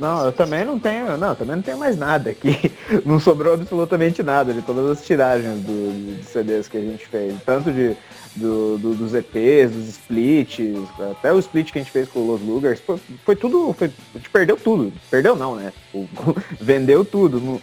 [0.00, 2.72] Não, eu também não tenho, não, também não tenho mais nada aqui.
[3.04, 7.34] Não sobrou absolutamente nada de todas as tiragens do, CDs que a gente fez.
[7.44, 7.94] Tanto de,
[8.34, 10.78] do, do, dos EPs, dos splits,
[11.10, 14.18] até o split que a gente fez com os Lugers, foi, foi tudo, foi, a
[14.18, 14.90] gente perdeu tudo.
[15.10, 15.70] Perdeu não, né?
[15.92, 16.08] O,
[16.58, 17.60] vendeu tudo.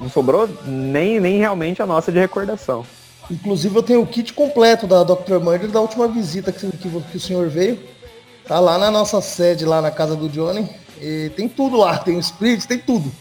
[0.00, 2.86] Não sobrou nem, nem realmente a nossa de recordação.
[3.30, 5.38] Inclusive eu tenho o kit completo da Dr.
[5.38, 7.78] Murder da última visita que, que, que, o senhor veio.
[8.46, 10.68] Tá lá na nossa sede, lá na casa do Johnny.
[11.00, 13.12] E tem tudo lá, tem o split, tem tudo.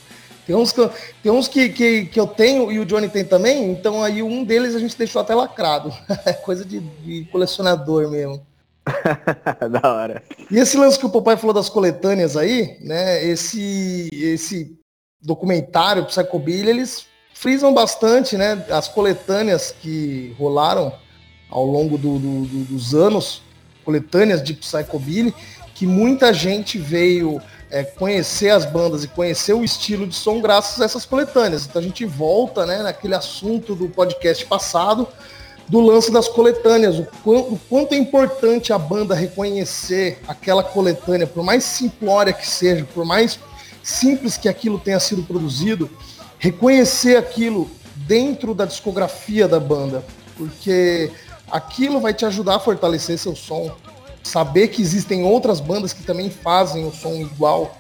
[0.48, 0.90] Tem uns, que,
[1.22, 4.44] tem uns que, que, que eu tenho e o Johnny tem também, então aí um
[4.44, 5.94] deles a gente deixou até lacrado.
[6.26, 8.42] É coisa de, de colecionador mesmo.
[9.70, 10.24] da hora.
[10.50, 13.24] E esse lance que o papai falou das coletâneas aí, né?
[13.24, 14.79] Esse, esse
[15.22, 20.94] documentário Psychobilly, eles frisam bastante, né, as coletâneas que rolaram
[21.50, 23.42] ao longo do, do, do, dos anos,
[23.84, 25.34] coletâneas de Psychobilly,
[25.74, 30.82] que muita gente veio é, conhecer as bandas e conhecer o estilo de som graças
[30.82, 31.66] a essas coletâneas.
[31.66, 35.08] Então a gente volta, né, naquele assunto do podcast passado,
[35.68, 41.28] do lance das coletâneas, o quanto, o quanto é importante a banda reconhecer aquela coletânea,
[41.28, 43.40] por mais simplória que seja, por mais
[43.84, 45.90] simples que aquilo tenha sido produzido,
[46.38, 50.04] reconhecer aquilo dentro da discografia da banda,
[50.38, 51.12] porque
[51.52, 53.72] aquilo vai te ajudar a fortalecer seu som,
[54.24, 57.78] saber que existem outras bandas que também fazem o som igual.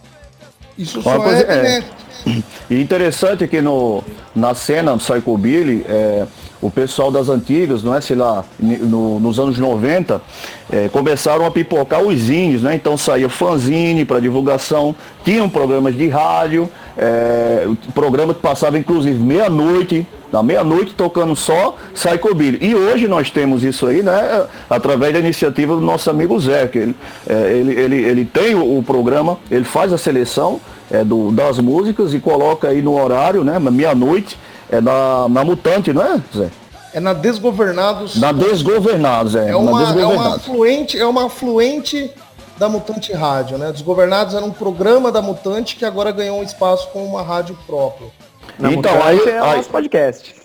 [0.78, 1.84] Isso só é, é.
[2.70, 4.04] E interessante que no,
[4.36, 6.28] na cena do Psychobilly, é,
[6.62, 10.22] o pessoal das antigas, não é, sei lá, no, nos anos 90,
[10.70, 12.76] é, começaram a pipocar os zines, né?
[12.76, 14.94] Então saía fanzine para divulgação,
[15.24, 22.60] tinham programas de rádio, é, programa que passava inclusive meia-noite, na meia-noite tocando só Psychobilly.
[22.62, 26.78] E hoje nós temos isso aí, né, através da iniciativa do nosso amigo Zé, que
[26.78, 26.96] ele,
[27.28, 30.60] é, ele, ele, ele tem o, o, programa, ele faz a seleção
[30.92, 34.38] é, do, das músicas e coloca aí no horário, né, meia-noite,
[34.70, 36.50] é na, na Mutante, não é, Zé?
[36.94, 38.16] É na Desgovernados.
[38.16, 39.50] Na Desgovernados, é.
[39.50, 40.16] É uma, Desgovernados.
[40.16, 42.12] é uma afluente, é uma afluente
[42.58, 43.72] da Mutante Rádio, né?
[43.72, 48.10] Desgovernados era um programa da Mutante que agora ganhou um espaço com uma rádio própria.
[48.58, 50.36] Na então, Mutante aí é o nosso podcast.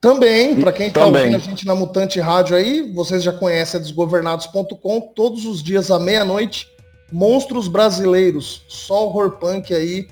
[0.00, 3.82] Também, para quem está ouvindo a gente na Mutante Rádio aí, vocês já conhecem a
[3.82, 6.66] desgovernados.com, todos os dias à meia-noite,
[7.12, 10.08] monstros brasileiros, só horror punk aí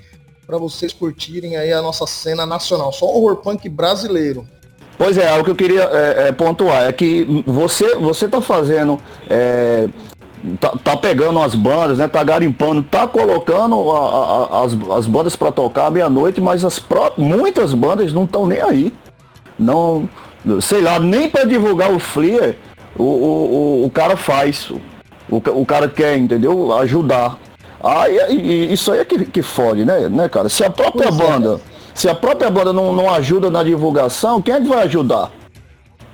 [0.51, 2.91] para vocês curtirem aí a nossa cena nacional.
[2.91, 4.45] Só horror punk brasileiro.
[4.97, 8.99] Pois é, o que eu queria é, é, pontuar é que você você tá fazendo
[9.29, 9.87] é,
[10.59, 12.07] tá, tá, pegando as bandas, né?
[12.09, 17.13] Tá garimpando, tá colocando a, a, as, as bandas para tocar meia-noite, mas as pró
[17.17, 18.93] muitas bandas não estão nem aí.
[19.57, 20.09] Não,
[20.59, 22.57] sei lá, nem para divulgar o Fleer
[22.97, 24.69] o, o, o, o cara faz.
[25.29, 26.73] O, o cara quer, entendeu?
[26.73, 27.39] Ajudar.
[27.83, 30.49] Ah, e, e, isso aí é que, que fode, né, né, cara?
[30.49, 31.23] Se a própria pois é.
[31.23, 31.59] banda, é.
[31.93, 35.31] se a própria banda não, não ajuda na divulgação, quem é que vai ajudar?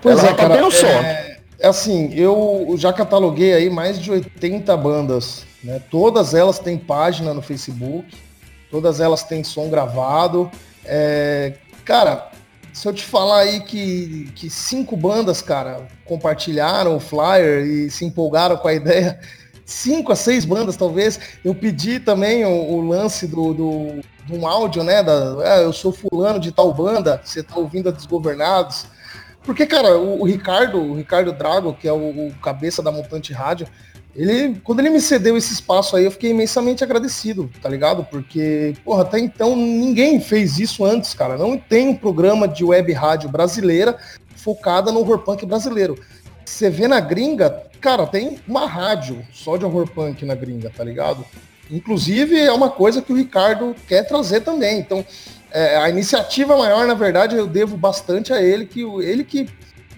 [0.02, 0.86] Pois Ela é, tá cara, sorte.
[0.86, 5.82] É, é, assim, eu já cataloguei aí mais de 80 bandas, né?
[5.90, 8.16] Todas elas têm página no Facebook,
[8.72, 10.50] todas elas têm som gravado.
[10.86, 11.54] É,
[11.84, 12.30] cara,
[12.72, 18.06] se eu te falar aí que, que cinco bandas, cara, compartilharam o flyer e se
[18.06, 19.20] empolgaram com a ideia,
[19.68, 21.20] cinco a seis bandas, talvez.
[21.44, 24.02] Eu pedi também o, o lance do, do,
[24.32, 25.04] um áudio, né?
[25.04, 28.88] Da, é, eu sou fulano de tal banda, você tá ouvindo a Desgovernados.
[29.44, 33.34] Porque, cara, o, o Ricardo, o Ricardo Drago, que é o, o, cabeça da Montante
[33.34, 33.68] Rádio,
[34.16, 38.04] ele, quando ele me cedeu esse espaço aí, eu fiquei imensamente agradecido, tá ligado?
[38.06, 41.38] Porque, porra, até então ninguém fez isso antes, cara.
[41.38, 43.98] Não tem um programa de web rádio brasileira
[44.36, 46.00] focada no horror punk brasileiro.
[46.48, 50.82] Você vê na gringa, cara, tem uma rádio só de horror punk na gringa, tá
[50.82, 51.26] ligado?
[51.70, 54.80] Inclusive é uma coisa que o Ricardo quer trazer também.
[54.80, 55.06] Então,
[55.52, 59.50] é, a iniciativa maior, na verdade, eu devo bastante a ele, que ele que,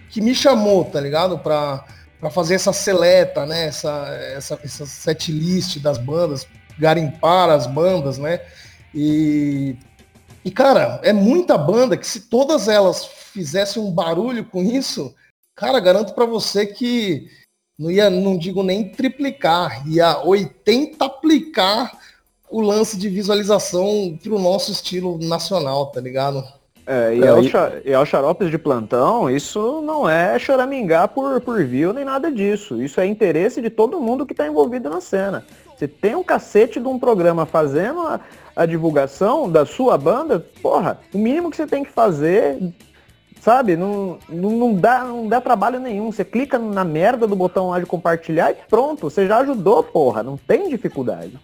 [0.09, 1.37] que me chamou, tá ligado?
[1.37, 1.85] Pra,
[2.19, 3.67] pra fazer essa seleta, né?
[3.67, 6.47] Essa, essa, essa set list das bandas,
[6.79, 8.41] garimpar as bandas, né?
[8.93, 9.75] E,
[10.43, 15.13] e, cara, é muita banda que se todas elas fizessem um barulho com isso,
[15.59, 17.27] Cara, garanto para você que
[17.77, 21.91] não ia, não digo nem triplicar, ia 80 aplicar
[22.49, 26.41] o lance de visualização pro nosso estilo nacional, tá ligado?
[26.87, 27.43] É, e, é, ao,
[27.83, 32.81] e ao xaropes de plantão, isso não é choramingar por, por view nem nada disso.
[32.81, 35.45] Isso é interesse de todo mundo que está envolvido na cena.
[35.75, 38.21] Você tem um cacete de um programa fazendo a,
[38.55, 42.57] a divulgação da sua banda, porra, o mínimo que você tem que fazer
[43.41, 43.77] Sabe?
[43.77, 46.11] Não, não, dá, não dá trabalho nenhum.
[46.11, 49.09] Você clica na merda do botão lá de compartilhar e pronto.
[49.09, 50.21] Você já ajudou, porra.
[50.21, 51.39] Não tem dificuldade.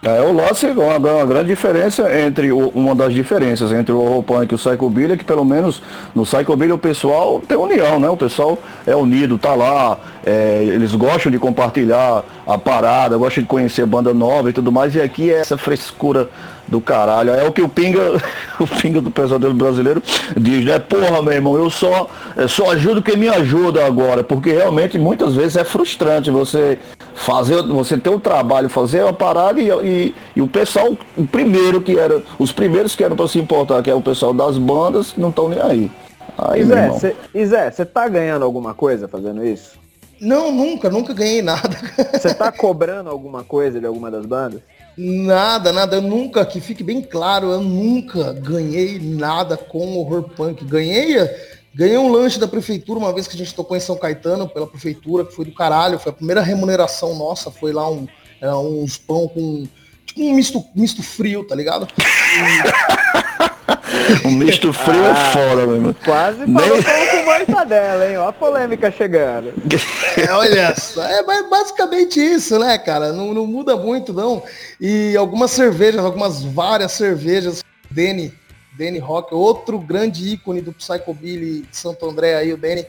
[0.00, 4.52] É, o é uma, uma grande diferença entre o, uma das diferenças entre o Europunk
[4.52, 5.82] e o Psychobilly é que pelo menos
[6.14, 8.08] no Psychobilly o pessoal tem união, né?
[8.08, 13.48] O pessoal é unido, tá lá, é, eles gostam de compartilhar a parada, gostam de
[13.48, 16.30] conhecer banda nova e tudo mais, e aqui é essa frescura
[16.68, 17.30] do caralho.
[17.30, 18.22] É o que o Pinga,
[18.60, 20.02] o Pinga do Pesadelo Brasileiro
[20.36, 20.78] diz, né?
[20.78, 22.08] Porra, meu irmão, eu só,
[22.48, 26.78] só ajudo quem me ajuda agora, porque realmente muitas vezes é frustrante você
[27.14, 31.80] fazer, você ter o trabalho, fazer uma parada e, e, e o pessoal, o primeiro
[31.80, 35.14] que era, os primeiros que eram para se importar, que é o pessoal das bandas,
[35.16, 35.90] não estão nem aí.
[36.36, 39.78] aí Zé, você tá ganhando alguma coisa fazendo isso?
[40.20, 41.76] Não, nunca, nunca ganhei nada.
[42.12, 44.60] Você tá cobrando alguma coisa de alguma das bandas?
[44.98, 45.96] Nada, nada.
[45.96, 50.64] Eu nunca, que fique bem claro, eu nunca ganhei nada com horror punk.
[50.64, 51.16] Ganhei,
[51.72, 54.66] ganhei um lanche da prefeitura uma vez que a gente tocou em São Caetano pela
[54.66, 56.00] prefeitura, que foi do caralho.
[56.00, 57.48] Foi a primeira remuneração nossa.
[57.48, 58.08] Foi lá um,
[58.40, 59.68] era uns pão com
[60.04, 61.86] tipo um misto, misto frio, tá ligado?
[64.24, 64.26] E...
[64.26, 66.58] um misto frio é ah, é fora, meu Quase Nem...
[67.28, 68.16] com mortadela, hein?
[68.16, 69.52] Ó a polêmica chegando.
[70.16, 73.12] É, olha só, é basicamente isso, né, cara?
[73.12, 74.42] Não, não muda muito, não.
[74.80, 78.32] E algumas cervejas, algumas várias cervejas, Danny,
[78.76, 82.86] Danny Rock, outro grande ícone do Psychobilly de Santo André aí, o Danny,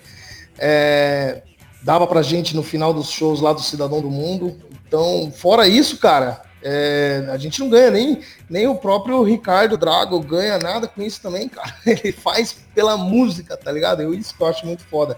[0.57, 1.41] é,
[1.83, 4.57] dava pra gente no final dos shows lá do Cidadão do Mundo.
[4.87, 8.19] Então, fora isso, cara, é, a gente não ganha nem,
[8.49, 11.73] nem o próprio Ricardo Drago ganha nada com isso também, cara.
[11.85, 14.01] Ele faz pela música, tá ligado?
[14.01, 15.15] Eu, isso que eu acho muito foda.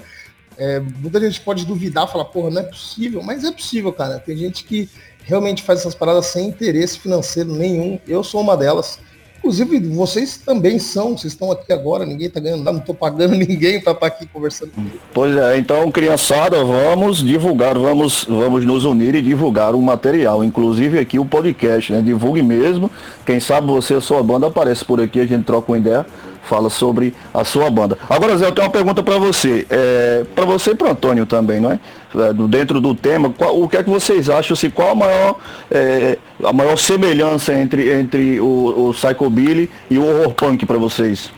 [0.58, 4.20] É, muita gente pode duvidar, falar, porra, não é possível, mas é possível, cara.
[4.20, 4.90] Tem gente que
[5.24, 8.00] realmente faz essas paradas sem interesse financeiro nenhum.
[8.08, 9.00] Eu sou uma delas.
[9.42, 13.34] Inclusive, vocês também são, vocês estão aqui agora, ninguém está ganhando nada, não estou pagando
[13.36, 14.72] ninguém para estar tá aqui conversando.
[15.12, 21.00] Pois é, então, criançada, vamos divulgar, vamos, vamos nos unir e divulgar o material, inclusive
[21.00, 22.04] aqui o podcast, né?
[22.04, 22.92] Divulgue mesmo.
[23.26, 26.06] Quem sabe você, a sua banda, aparece por aqui, a gente troca uma ideia
[26.44, 27.98] fala sobre a sua banda.
[28.10, 29.66] Agora, Zé, eu tenho uma pergunta para você.
[29.70, 31.80] É, para você e para Antônio também, não é?
[32.16, 32.34] é?
[32.48, 34.54] Dentro do tema, qual, o que é que vocês acham?
[34.54, 35.36] Assim, qual a maior,
[35.70, 41.32] é, a maior semelhança entre, entre o, o Psychobilly e o horror punk para vocês?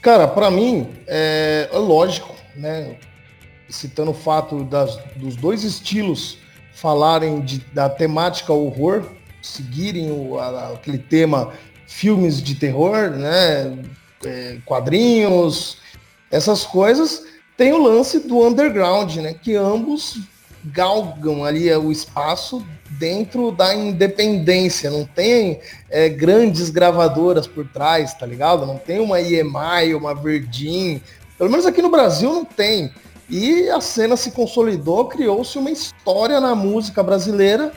[0.00, 2.96] Cara, para mim, é, é, lógico, né?
[3.68, 6.38] Citando o fato das, dos dois estilos
[6.74, 9.04] falarem de, da temática horror,
[9.40, 11.52] seguirem o, a, aquele tema
[11.86, 13.78] filmes de terror, né?
[14.24, 15.78] É, quadrinhos,
[16.30, 17.24] essas coisas,
[17.56, 19.34] tem o lance do underground, né?
[19.34, 20.18] Que ambos
[20.64, 28.14] galgam ali é, o espaço dentro da independência, não tem é, grandes gravadoras por trás,
[28.14, 28.66] tá ligado?
[28.66, 31.00] Não tem uma EMI, uma Virgin,
[31.36, 32.92] pelo menos aqui no Brasil não tem.
[33.28, 37.72] E a cena se consolidou, criou-se uma história na música brasileira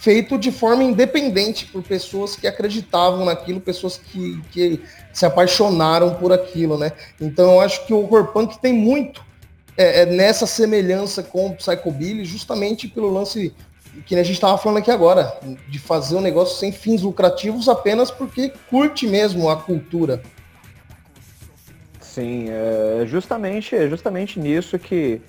[0.00, 4.80] feito de forma independente por pessoas que acreditavam naquilo, pessoas que, que
[5.12, 6.92] se apaixonaram por aquilo, né?
[7.20, 9.24] Então eu acho que o horror punk tem muito
[9.76, 13.54] é, é nessa semelhança com o Psychobilly, justamente pelo lance
[14.06, 18.10] que a gente estava falando aqui agora, de fazer um negócio sem fins lucrativos apenas
[18.10, 20.22] porque curte mesmo a cultura.
[22.00, 25.20] Sim, é justamente, é justamente nisso que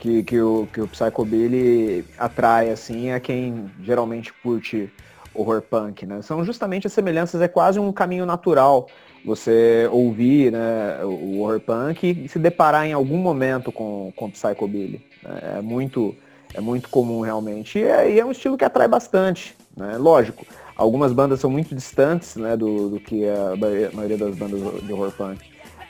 [0.00, 4.90] que, que, o, que o Psychobilly atrai, assim, a quem geralmente curte
[5.34, 6.22] horror punk, né?
[6.22, 8.88] São justamente as semelhanças, é quase um caminho natural
[9.24, 14.30] você ouvir né, o horror punk e se deparar em algum momento com, com o
[14.30, 15.04] Psychobilly.
[15.22, 15.56] Né?
[15.58, 16.16] É muito,
[16.54, 17.78] é muito comum realmente.
[17.78, 19.98] E é, e é, um estilo que atrai bastante, né?
[19.98, 23.54] Lógico, algumas bandas são muito distantes né, do, do que a
[23.94, 25.38] maioria das bandas de horror punk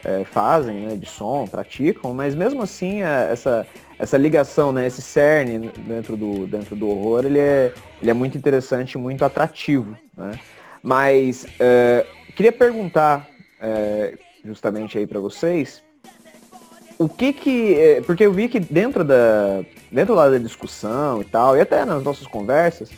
[0.05, 3.66] é, fazem, né, de som, praticam, mas mesmo assim é, essa,
[4.01, 8.37] essa ligação, né, esse cerne dentro do, dentro do horror, ele é, ele é muito
[8.37, 9.95] interessante, muito atrativo.
[10.17, 10.33] Né?
[10.83, 13.29] Mas é, queria perguntar
[13.61, 15.83] é, justamente aí para vocês,
[16.99, 21.25] o que que, é, porque eu vi que dentro da, dentro lá da discussão e
[21.27, 22.91] tal, e até nas nossas conversas,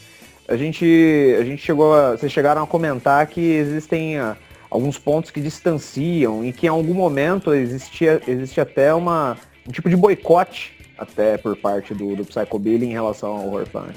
[0.46, 4.36] a gente, a gente chegou, a, vocês chegaram a comentar que existem a,
[4.70, 9.36] alguns pontos que distanciam e que em algum momento existia, existia até uma,
[9.66, 13.94] um tipo de boicote até por parte do, do Psychobilly em relação ao horror punk.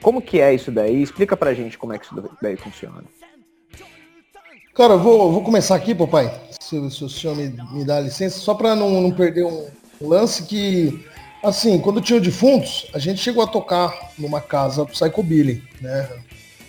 [0.00, 1.02] Como que é isso daí?
[1.02, 3.04] Explica pra gente como é que isso daí funciona.
[4.74, 8.38] Cara, eu vou, vou começar aqui, papai, se, se o senhor me, me dá licença,
[8.38, 9.66] só para não, não perder um
[10.00, 11.04] lance que,
[11.42, 16.08] assim, quando tinha o defuntos, a gente chegou a tocar numa casa do Psychobilly, né?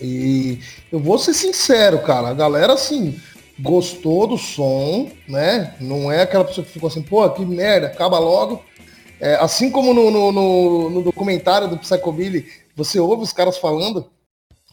[0.00, 0.58] E
[0.92, 3.18] eu vou ser sincero, cara, a galera, assim,
[3.58, 5.74] gostou do som, né?
[5.80, 8.62] Não é aquela pessoa que ficou assim, pô, que merda, acaba logo.
[9.24, 14.10] É, assim como no, no, no, no documentário do Psychobilly, você ouve os caras falando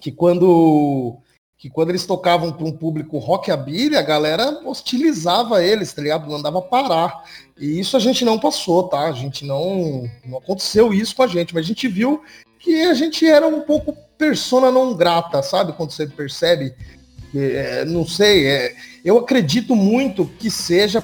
[0.02, 1.18] que quando
[1.58, 6.30] que quando eles tocavam para um público rockabilly, a galera hostilizava eles, tá ligado?
[6.30, 7.24] Mandava parar.
[7.58, 9.08] E isso a gente não passou, tá?
[9.08, 12.22] A gente não não aconteceu isso com a gente, mas a gente viu
[12.60, 15.72] que a gente era um pouco persona não grata, sabe?
[15.72, 16.76] Quando você percebe
[17.34, 21.02] é, não sei, é, eu acredito muito que seja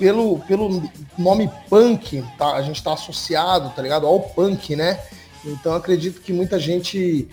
[0.00, 0.82] pelo, pelo
[1.16, 2.54] nome punk, tá?
[2.54, 4.06] A gente está associado, tá ligado?
[4.06, 4.98] Ao punk, né?
[5.44, 7.28] Então acredito que muita gente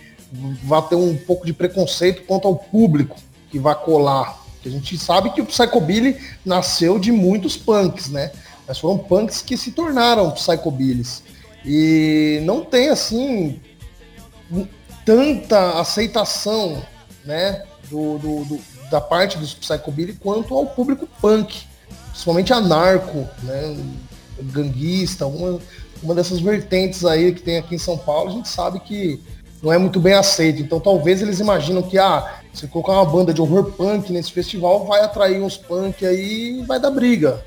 [0.63, 3.15] vai ter um pouco de preconceito quanto ao público
[3.49, 4.37] que vai colar.
[4.63, 8.31] a gente sabe que o Psychobilly nasceu de muitos punks, né?
[8.67, 11.23] Mas foram punks que se tornaram Psychobillys.
[11.65, 13.61] E não tem assim
[15.05, 16.83] tanta aceitação,
[17.25, 17.63] né?
[17.89, 18.59] do, do, do,
[18.89, 21.65] da parte dos Psychobilly quanto ao público punk,
[22.17, 23.77] principalmente anarco, né,
[24.41, 25.59] ganguista, uma,
[26.01, 29.21] uma dessas vertentes aí que tem aqui em São Paulo, a gente sabe que
[29.61, 30.59] não é muito bem aceito.
[30.59, 34.83] Então talvez eles imaginam que ah, Se colocar uma banda de horror punk nesse festival,
[34.87, 37.45] vai atrair uns punk aí e vai dar briga.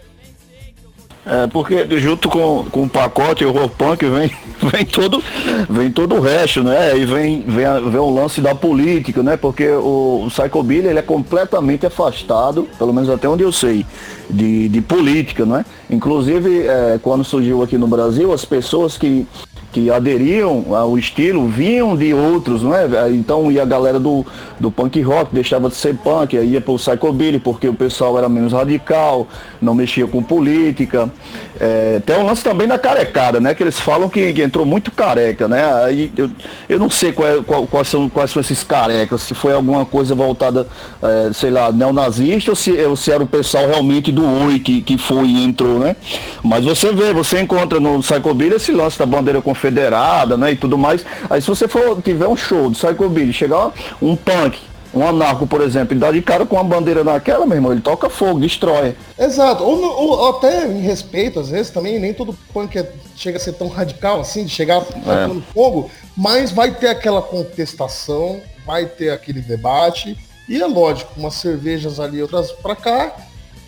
[1.30, 4.32] É, porque junto com, com o pacote horror punk vem,
[4.68, 5.22] vem todo
[5.68, 6.98] vem todo o resto, né?
[6.98, 9.36] E vem, vem, vem o lance da política, né?
[9.36, 13.86] Porque o, o Psycho Billy, ele é completamente afastado, pelo menos até onde eu sei,
[14.28, 15.64] de, de política, né?
[15.88, 19.24] Inclusive, é, quando surgiu aqui no Brasil, as pessoas que
[19.72, 22.86] que aderiam ao estilo vinham de outros, não é?
[23.10, 24.26] Então ia a galera do,
[24.58, 28.52] do punk rock, deixava de ser punk, ia pro psychobilly, porque o pessoal era menos
[28.52, 29.28] radical,
[29.61, 31.11] não mexia com política.
[31.58, 33.54] É, tem um lance também da carecada, né?
[33.54, 35.62] Que eles falam que, entrou muito careca, né?
[35.84, 36.30] Aí eu,
[36.68, 39.84] eu não sei qual é, qual, quais, são, quais são esses carecas, se foi alguma
[39.84, 40.66] coisa voltada,
[41.02, 44.80] é, sei lá, neonazista ou se, ou se era o pessoal realmente do Oi que,
[44.80, 45.96] que foi e entrou, né?
[46.42, 50.52] Mas você vê, você encontra no Psychobilly esse lance da bandeira confederada, né?
[50.52, 51.04] E tudo mais.
[51.28, 55.61] Aí se você for tiver um show do Psychobilly, chegar um punk um anarco, por
[55.61, 58.97] exemplo, ele dá de cara com uma bandeira naquela, meu irmão, ele toca fogo, destrói.
[59.18, 63.41] Exato, ou, ou até em respeito, às vezes também, nem todo punk é, chega a
[63.41, 65.53] ser tão radical assim, de chegar tocando é.
[65.53, 70.16] fogo, mas vai ter aquela contestação, vai ter aquele debate,
[70.49, 73.14] e é lógico, umas cervejas ali, outras pra cá,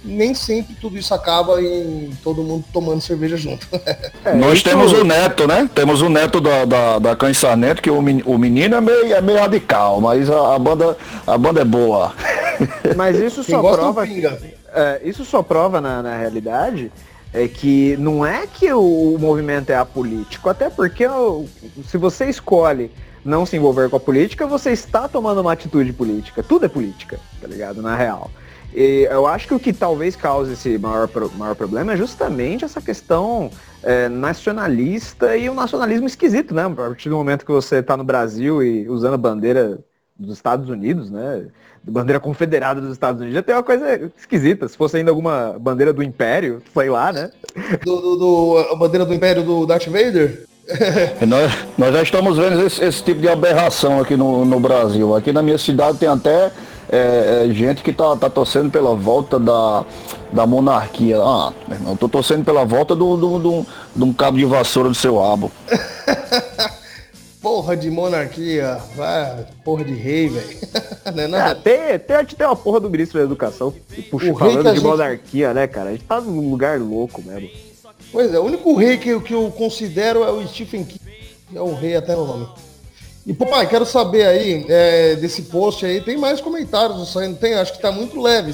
[0.04, 3.66] nem sempre tudo isso acaba em todo mundo tomando cerveja junto.
[4.24, 4.64] É, Nós isso...
[4.64, 5.68] temos o neto, né?
[5.74, 9.20] Temos o neto da, da, da Cães Sarnento, que o, o menino é meio, é
[9.20, 10.96] meio radical, mas a, a banda,
[11.26, 12.14] a banda é boa.
[12.96, 14.06] Mas isso só prova.
[14.06, 16.92] É, isso só prova na, na realidade
[17.32, 21.04] é que não é que o, movimento é apolítico, até porque
[21.88, 22.90] se você escolhe
[23.24, 26.42] não se envolver com a política, você está tomando uma atitude política.
[26.42, 27.80] Tudo é política, tá ligado?
[27.80, 28.30] Na real.
[28.74, 32.80] E eu acho que o que talvez cause esse maior, maior problema é justamente essa
[32.80, 33.50] questão
[33.82, 36.64] é, nacionalista e um nacionalismo esquisito, né?
[36.64, 39.78] A partir do momento que você está no Brasil e usando a bandeira
[40.16, 41.46] dos Estados Unidos, né?
[41.84, 44.68] Bandeira confederada dos Estados Unidos, já tem uma coisa esquisita.
[44.68, 47.30] Se fosse ainda alguma bandeira do Império, sei lá, né?
[47.84, 50.46] Do, do, do a bandeira do Império do Darth Vader?
[51.26, 55.14] nós, nós já estamos vendo esse, esse, tipo de aberração aqui no, no Brasil.
[55.14, 56.52] Aqui na minha cidade tem até
[56.92, 59.82] é, é, gente que tá, tá torcendo pela volta da,
[60.30, 61.16] da monarquia.
[61.18, 63.66] Ah, meu irmão, tô torcendo pela volta do, do, do,
[63.96, 65.50] de um cabo de vassoura do seu abo.
[67.40, 70.58] porra de monarquia, vai, porra de rei, velho.
[71.30, 73.72] não é, é tem, tem, tem uma porra do ministro da educação
[74.10, 74.84] puxa, falando de gente...
[74.84, 75.88] monarquia, né, cara?
[75.88, 77.48] A gente tá num lugar louco mesmo.
[78.12, 81.00] Pois é, o único rei que, que eu considero é o Stephen King,
[81.48, 82.48] que é o rei até no nome.
[83.26, 87.54] E, papai, quero saber aí, é, desse post aí, tem mais comentários saindo, tem?
[87.54, 88.52] Acho que tá muito leve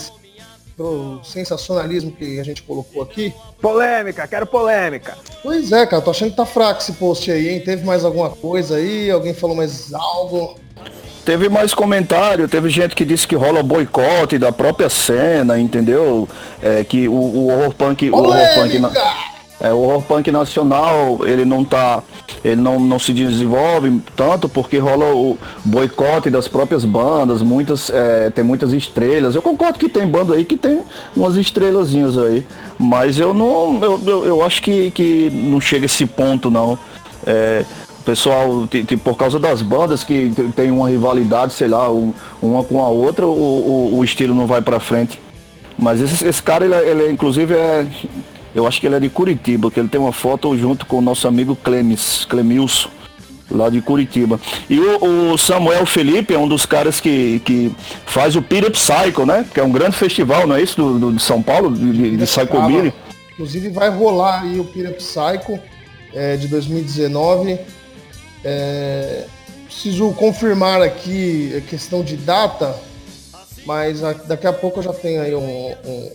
[0.76, 3.34] pro sensacionalismo que a gente colocou aqui.
[3.60, 5.16] Polêmica, quero polêmica.
[5.42, 7.60] Pois é, cara, tô achando que tá fraco esse post aí, hein?
[7.60, 9.10] Teve mais alguma coisa aí?
[9.10, 10.54] Alguém falou mais algo?
[11.24, 16.28] Teve mais comentário, teve gente que disse que rola boicote da própria cena, entendeu?
[16.62, 18.10] É, que o, o horror punk.
[18.10, 18.16] Polêmica!
[18.16, 18.88] O horror punk na...
[19.60, 22.00] É, o horror punk nacional, ele não tá,
[22.44, 28.30] ele não, não se desenvolve tanto porque rola o boicote das próprias bandas, muitas, é,
[28.30, 29.34] tem muitas estrelas.
[29.34, 30.82] Eu concordo que tem banda aí que tem
[31.16, 32.46] umas estrelazinhas aí,
[32.78, 36.78] mas eu não, eu, eu, eu acho que, que não chega esse ponto não.
[37.26, 37.64] É,
[38.04, 38.66] pessoal,
[39.02, 41.90] por causa das bandas que tem uma rivalidade, sei lá,
[42.40, 45.20] uma com a outra, o, o, o estilo não vai para frente.
[45.76, 47.86] Mas esse, esse cara, ele, é, ele inclusive é
[48.58, 51.00] eu acho que ele é de Curitiba, que ele tem uma foto junto com o
[51.00, 52.90] nosso amigo Clemis, Clemilson,
[53.48, 54.40] lá de Curitiba.
[54.68, 57.72] E o, o, Samuel Felipe é um dos caras que, que
[58.04, 59.46] faz o Peter Psycho, né?
[59.54, 60.76] Que é um grande festival, não é isso?
[60.76, 62.92] Do, do de São Paulo, de, de, Psychobilly.
[63.32, 65.58] Inclusive vai rolar aí o Peter Psycho
[66.12, 67.60] é, de 2019.
[68.44, 69.24] É,
[69.66, 72.74] preciso confirmar aqui a questão de data,
[73.64, 76.10] mas daqui a pouco eu já tenho aí um, um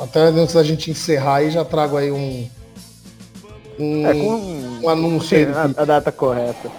[0.00, 2.48] até antes da gente encerrar aí, já trago aí um.
[3.78, 4.12] Um, é,
[4.84, 5.44] um anúncio aí.
[5.44, 6.70] A, a, data correta.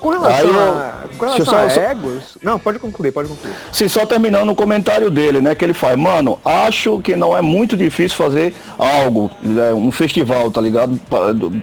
[0.00, 2.38] Com relação, eu, a, com relação só, a egos.
[2.42, 3.54] Não, pode concluir, pode concluir.
[3.72, 5.54] Sim, só terminando o comentário dele, né?
[5.54, 10.50] Que ele faz, mano, acho que não é muito difícil fazer algo, né, um festival,
[10.50, 11.00] tá ligado?
[11.34, 11.62] do,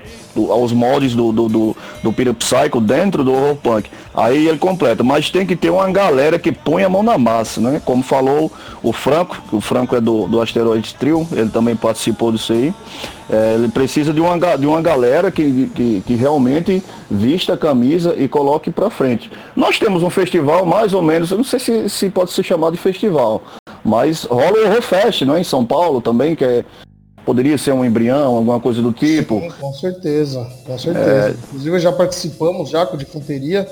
[0.52, 3.90] aos moldes do, do, do, do Psycho dentro do horror punk.
[4.14, 7.60] Aí ele completa, mas tem que ter uma galera que põe a mão na massa,
[7.60, 7.82] né?
[7.84, 8.52] Como falou
[8.84, 12.74] o Franco, o Franco é do, do Asteroid Trio, ele também participou disso aí.
[13.30, 18.16] É, ele precisa de uma, de uma galera que, que, que realmente vista a camisa
[18.18, 19.30] e coloque para frente.
[19.56, 22.74] Nós temos um festival mais ou menos, eu não sei se, se pode ser chamado
[22.74, 23.44] de festival,
[23.84, 25.42] mas rola o Horror Fest, não é?
[25.42, 26.66] Em São Paulo também, que é
[27.28, 29.42] Poderia ser um embrião, alguma coisa do tipo?
[29.42, 31.28] Sim, com certeza, com certeza.
[31.28, 31.32] É...
[31.32, 33.68] Inclusive já participamos já com de Funteria.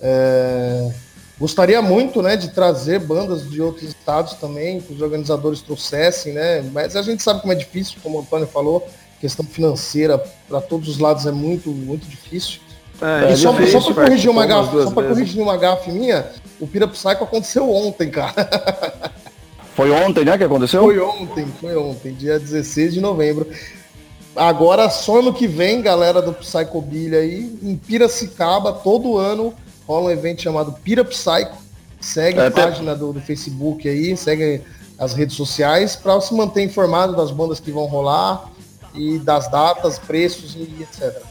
[0.00, 0.92] É...
[1.38, 6.62] Gostaria muito, né, de trazer bandas de outros estados também, que os organizadores trouxessem, né?
[6.72, 8.86] Mas a gente sabe como é difícil, como o Antônio falou,
[9.20, 12.60] questão financeira para todos os lados é muito, muito difícil.
[13.02, 16.24] É, e só, só para corrigir uma gafe, só para corrigir uma gafe minha,
[16.60, 19.12] o Pira Psycho aconteceu ontem, cara.
[19.74, 20.82] Foi ontem, né, que aconteceu?
[20.84, 23.48] Foi ontem, foi ontem, dia 16 de novembro.
[24.36, 29.52] Agora, só ano que vem, galera do Psychobilly aí, em Piracicaba, todo ano,
[29.86, 31.62] rola um evento chamado Pira Psycho.
[32.00, 34.60] Segue é, a página do, do, Facebook aí, segue
[34.98, 38.50] as redes sociais para se manter informado das bandas que vão rolar
[38.94, 41.22] e das datas, preços e etc.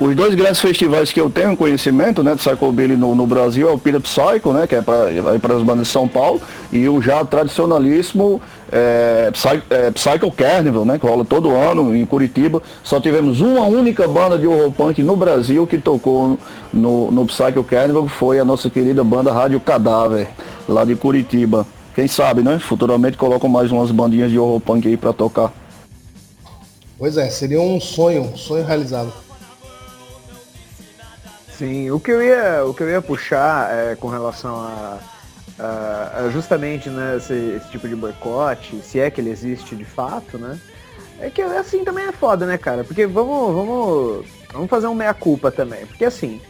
[0.00, 3.72] Os dois grandes festivais que eu tenho conhecimento, né, de Psychobilly no, no Brasil é
[3.72, 6.40] o Pira Psycho, né, que é para as bandas de São Paulo,
[6.72, 8.40] e o já tradicionalíssimo
[8.72, 12.62] é, Psy, é, Psycho Carnival, né, que rola todo ano em Curitiba.
[12.82, 16.38] Só tivemos uma única banda de horror punk no Brasil que tocou
[16.72, 20.28] no, no Psycho Carnival, que foi a nossa querida banda Rádio Cadáver,
[20.66, 21.66] lá de Curitiba.
[21.94, 22.58] Quem sabe, né?
[22.58, 25.52] Futuramente colocam mais umas bandinhas de horror punk aí para tocar.
[26.98, 29.12] Pois é, seria um sonho, um sonho realizado.
[31.58, 34.98] Sim, o que eu ia, o que eu ia puxar é, com relação a,
[35.58, 40.38] a justamente né, esse, esse, tipo de boicote, se é que ele existe de fato,
[40.38, 40.58] né?
[41.20, 42.82] É que assim também é foda, né, cara?
[42.84, 45.86] Porque vamos, vamos, vamos fazer um meia-culpa também.
[45.86, 46.40] Porque assim,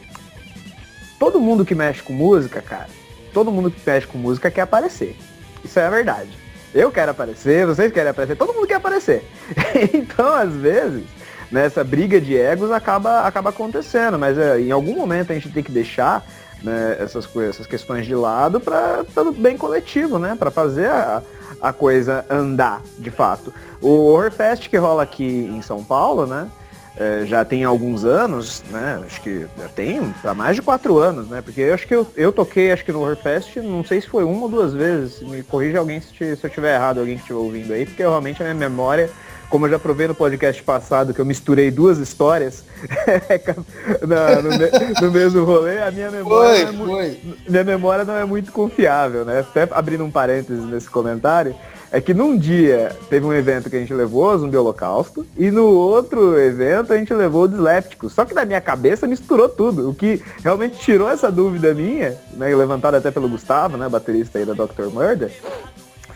[1.18, 2.88] todo mundo que mexe com música, cara,
[3.32, 5.16] todo mundo que mexe com música quer aparecer.
[5.64, 6.30] Isso é a verdade.
[6.74, 9.24] Eu quero aparecer, vocês querem aparecer, todo mundo quer aparecer.
[9.92, 11.04] então, às vezes,
[11.52, 15.62] nessa briga de egos acaba, acaba acontecendo, mas é, em algum momento a gente tem
[15.62, 16.26] que deixar
[16.62, 20.34] né, essas, essas questões de lado para o bem coletivo, né?
[20.38, 21.22] Para fazer a,
[21.60, 23.52] a coisa andar, de fato.
[23.80, 26.48] O Horrorfest que rola aqui em São Paulo, né?
[26.94, 29.02] É, já tem alguns anos, né?
[29.04, 31.42] Acho que já tem há mais de quatro anos, né?
[31.42, 34.24] Porque eu acho que eu, eu toquei acho que no Horrorfest, não sei se foi
[34.24, 35.20] uma ou duas vezes.
[35.22, 38.42] Me corrija alguém se, se eu estiver errado, alguém que estiver ouvindo aí, porque realmente
[38.42, 39.10] a minha memória
[39.52, 42.64] como eu já provei no podcast passado que eu misturei duas histórias
[44.00, 48.24] no, no, no, mesmo rolê, a minha memória, foi, não é minha memória não é
[48.24, 49.40] muito confiável, né?
[49.40, 51.54] Até abrindo um parênteses nesse comentário,
[51.90, 55.66] é que num dia teve um evento que a gente levou Zumbi Holocausto e no
[55.66, 58.08] outro evento a gente levou o Disléptico.
[58.08, 62.56] Só que na minha cabeça misturou tudo, o que realmente tirou essa dúvida minha, né,
[62.56, 64.86] levantada até pelo Gustavo, né, baterista aí da Dr.
[64.90, 65.30] Murder,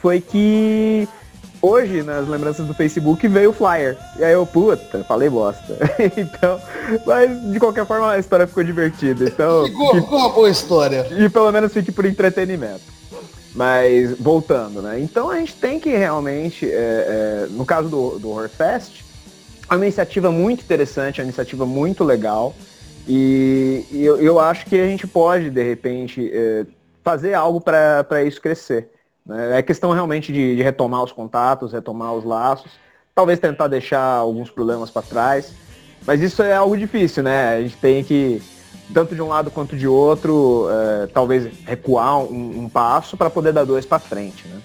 [0.00, 1.06] foi que
[1.66, 3.96] hoje, nas lembranças do Facebook, veio o flyer.
[4.18, 5.76] E aí eu, puta, falei bosta.
[6.16, 6.60] então,
[7.04, 9.24] mas de qualquer forma a história ficou divertida.
[9.24, 11.06] Então, ficou, ficou uma boa história.
[11.10, 12.96] E pelo menos fique por entretenimento.
[13.54, 15.00] Mas, voltando, né?
[15.00, 19.02] Então a gente tem que realmente, é, é, no caso do, do Horrorfest,
[19.68, 22.54] é uma iniciativa muito interessante, é uma iniciativa muito legal.
[23.08, 26.66] E, e eu, eu, acho que a gente pode, de repente, é,
[27.02, 28.90] fazer algo para isso crescer.
[29.26, 29.58] Né?
[29.58, 32.70] É questão realmente de, de, retomar os contatos, retomar os laços,
[33.14, 35.52] talvez tentar deixar alguns problemas para trás.
[36.06, 37.56] Mas isso é algo difícil, né?
[37.56, 38.40] A gente tem que,
[38.94, 43.52] tanto de um lado quanto de outro, é, talvez recuar um, um passo para poder
[43.52, 44.60] dar dois para frente, né?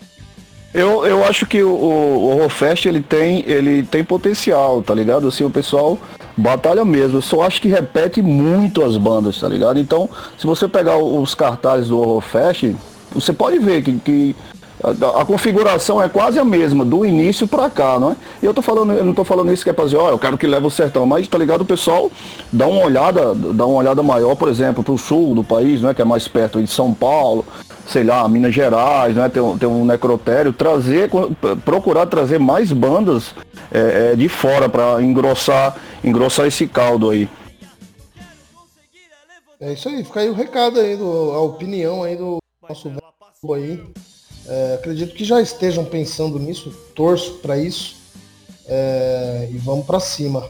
[0.73, 5.27] Eu, eu acho que o, o Horrorfest ele tem, ele tem potencial, tá ligado?
[5.27, 5.97] Assim, o pessoal
[6.37, 7.17] batalha mesmo.
[7.17, 9.79] Eu só acho que repete muito as bandas, tá ligado?
[9.79, 12.73] Então, se você pegar os cartazes do Horrorfest,
[13.13, 14.35] você pode ver que, que
[14.83, 18.15] a, configuração é quase a mesma, do início para cá, não é?
[18.41, 20.17] E eu tô falando, eu não tô falando isso que é pra dizer, ó, eu
[20.17, 22.11] quero que leve o sertão, mas tá ligado, o pessoal
[22.51, 26.01] dá uma olhada, dá uma olhada maior, por exemplo, pro sul do país, né, que
[26.01, 27.45] é mais perto de São Paulo,
[27.87, 31.09] sei lá, Minas Gerais, né, tem, tem um necrotério, trazer,
[31.63, 33.35] procurar trazer mais bandas
[33.71, 37.29] é, é, de fora para engrossar, engrossar esse caldo aí.
[39.59, 42.91] É isso aí, fica aí o recado aí, do, a opinião aí do nosso
[43.53, 43.79] aí.
[44.47, 47.95] É, acredito que já estejam pensando nisso, torço para isso
[48.67, 50.43] é, e vamos para cima.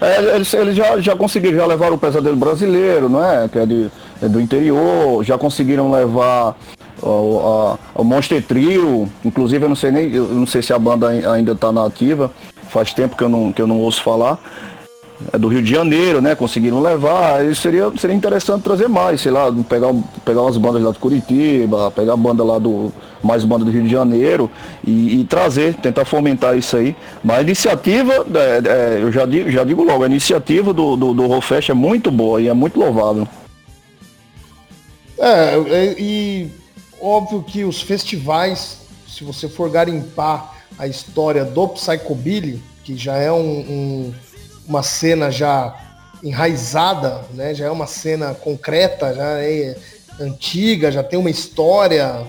[0.00, 3.48] É, eles, eles já, já conseguiram já levar o pesadelo brasileiro, não é?
[3.48, 3.90] Que é, de,
[4.22, 6.56] é do interior, já conseguiram levar
[7.02, 10.78] o, a, o Monster Trio, inclusive eu não sei nem, eu não sei se a
[10.78, 12.30] banda ainda está na ativa,
[12.68, 14.38] faz tempo que eu não, que eu não ouço falar
[15.32, 16.34] é do Rio de Janeiro, né?
[16.34, 17.42] Conseguiram levar.
[17.54, 22.14] Seria, seria interessante trazer mais, sei lá, pegar, pegar umas bandas lá de Curitiba, pegar
[22.14, 22.92] a banda lá do.
[23.22, 24.50] Mais banda do Rio de Janeiro
[24.86, 26.96] e, e trazer, tentar fomentar isso aí.
[27.22, 31.14] Mas a iniciativa, é, é, eu já digo, já digo logo, a iniciativa do, do,
[31.14, 33.26] do Rofest é muito boa e é muito louvável.
[35.18, 36.50] É, é, e
[37.00, 43.30] óbvio que os festivais, se você for garimpar a história do Psychobilly, que já é
[43.30, 44.14] um, um
[44.66, 45.76] uma cena já
[46.22, 47.54] enraizada, né?
[47.54, 49.76] Já é uma cena concreta, já é,
[50.20, 52.26] antiga, já tem uma história.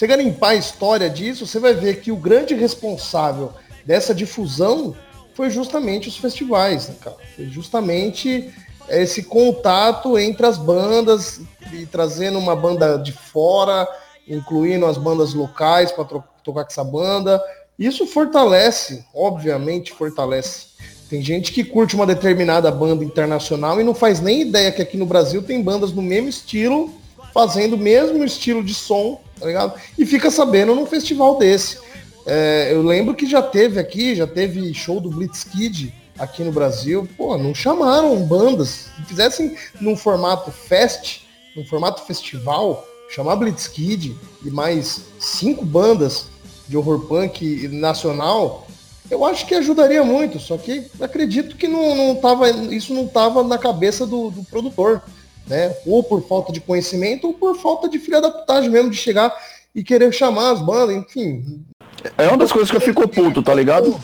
[0.00, 3.52] Você garimpar a história disso, você vai ver que o grande responsável
[3.84, 4.96] dessa difusão
[5.34, 7.16] foi justamente os festivais, né, cara?
[7.36, 8.50] Foi justamente
[8.88, 13.86] esse contato entre as bandas e trazendo uma banda de fora,
[14.26, 17.38] incluindo as bandas locais para tocar com essa banda.
[17.78, 20.68] Isso fortalece, obviamente fortalece.
[21.10, 24.96] Tem gente que curte uma determinada banda internacional e não faz nem ideia que aqui
[24.96, 26.90] no Brasil tem bandas do mesmo estilo,
[27.32, 29.74] fazendo o mesmo estilo de som, tá ligado?
[29.98, 31.78] E fica sabendo num festival desse.
[32.26, 37.08] É, eu lembro que já teve aqui, já teve show do Blitzkid aqui no Brasil.
[37.16, 38.90] Pô, não chamaram bandas.
[38.96, 41.22] Se fizessem num formato fest,
[41.56, 44.14] num formato festival, chamar Blitzkid
[44.44, 46.26] e mais cinco bandas
[46.68, 48.66] de horror punk nacional,
[49.10, 53.42] eu acho que ajudaria muito, só que acredito que não, não tava, isso não estava
[53.42, 55.02] na cabeça do, do, produtor,
[55.46, 55.74] né?
[55.86, 59.34] Ou por falta de conhecimento, ou por falta de filha da putagem mesmo, de chegar
[59.74, 61.64] e querer chamar as bandas, enfim.
[62.16, 63.98] É uma das coisas que eu fico puto, tá ligado?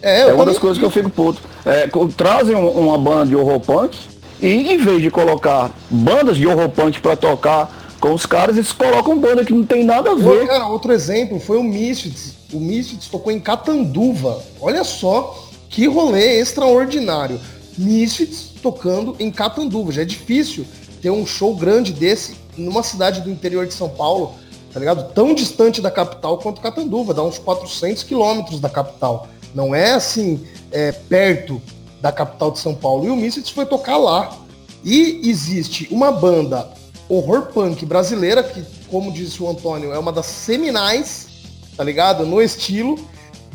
[0.00, 1.40] É, é uma das coisas que eu fico puto.
[1.64, 3.98] É, trazem uma banda de horror punk
[4.40, 8.70] e em vez de colocar bandas de horror punk para tocar com os caras, eles
[8.70, 10.46] colocam banda que não tem nada a ver.
[10.46, 12.34] Cara, outro exemplo foi o Misfits.
[12.52, 14.42] O Misfits tocou em Catanduva.
[14.60, 17.40] Olha só que rolê extraordinário.
[17.76, 19.92] Misfits tocando em Catanduva.
[19.92, 20.66] Já é difícil
[21.00, 24.34] ter um show grande desse numa cidade do interior de São Paulo,
[24.72, 25.12] tá ligado?
[25.12, 29.28] Tão distante da capital quanto Catanduva, dá uns 400 quilômetros da capital.
[29.54, 31.60] Não é assim, é, perto
[32.00, 33.06] da capital de São Paulo.
[33.06, 34.36] E o Misfits foi tocar lá.
[34.84, 36.70] E existe uma banda
[37.08, 41.28] horror punk brasileira, que, como disse o Antônio, é uma das seminais,
[41.76, 42.26] tá ligado?
[42.26, 42.98] No estilo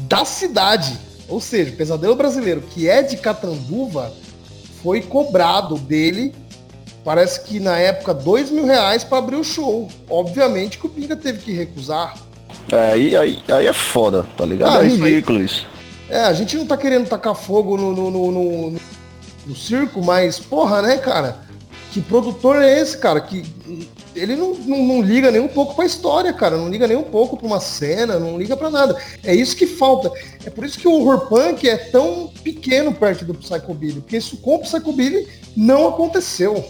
[0.08, 0.98] da cidade.
[1.30, 4.12] Ou seja, o Pesadelo Brasileiro, que é de Catanduva,
[4.82, 6.34] foi cobrado dele,
[7.04, 9.88] parece que na época, dois mil reais para abrir o show.
[10.10, 12.16] Obviamente que o Pinga teve que recusar.
[12.72, 14.80] É, aí, aí, aí é foda, tá ligado?
[14.80, 15.68] Ah, é ridículo isso.
[16.10, 18.80] É, a gente não tá querendo tacar fogo no, no, no, no,
[19.46, 21.38] no circo, mas, porra, né, cara?
[21.92, 23.22] Que produtor é esse, cara?
[23.22, 23.44] Que
[24.20, 26.58] ele não, não, não, liga nem um pouco pra história, cara.
[26.58, 28.96] Não liga nem um pouco pra uma cena, não liga para nada.
[29.24, 30.12] É isso que falta.
[30.46, 34.02] É por isso que o horror punk é tão pequeno perto do Psychobilly.
[34.02, 36.64] Porque isso com o Psychobilly não aconteceu.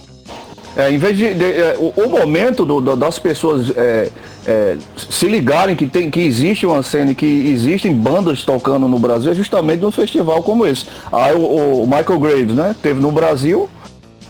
[0.78, 4.10] É, em vez de, de é, o, o, momento do, do, das pessoas é,
[4.46, 4.78] é,
[5.10, 9.36] se ligarem que, tem, que existe uma cena, que existem bandas tocando no Brasil, é
[9.36, 10.86] justamente num festival como esse.
[11.12, 13.68] Aí o, o Michael Graves, né, teve no Brasil,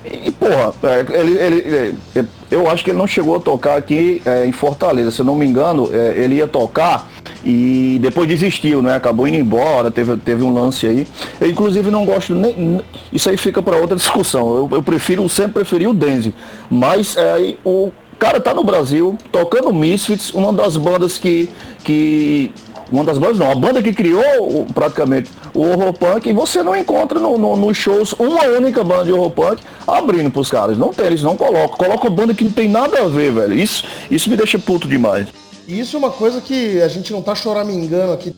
[0.06, 4.22] e, porra, é, ele, ele, ele, eu acho que ele não chegou a tocar aqui
[4.26, 7.10] é, em Fortaleza, se eu não me engano, é, ele ia tocar
[7.44, 8.96] e depois desistiu, né?
[8.96, 11.08] Acabou indo embora, teve, teve um lance aí.
[11.40, 12.82] Eu inclusive não gosto nem.
[13.12, 14.56] Isso aí fica para outra discussão.
[14.56, 16.34] Eu, eu, prefiro, sempre preferi o Denzi.
[16.70, 21.50] Mas é, o cara tá no Brasil, tocando Misfits, uma das bandas que,
[21.84, 22.52] que
[22.92, 26.76] uma das bandas não, a banda que criou praticamente o horror punk, e você não
[26.76, 30.78] encontra nos no, no shows uma única banda de horror punk abrindo pros caras.
[30.78, 31.78] Não tem, eles não colocam.
[31.78, 33.54] Colocam banda que não tem nada a ver, velho.
[33.54, 35.28] Isso, isso me deixa puto demais.
[35.68, 38.36] Isso é uma coisa que a gente não tá choramingando aqui,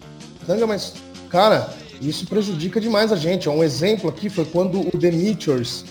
[0.67, 0.93] mas,
[1.29, 1.69] cara,
[2.01, 3.47] isso prejudica demais a gente.
[3.47, 5.85] Um exemplo aqui foi quando o The Meteors,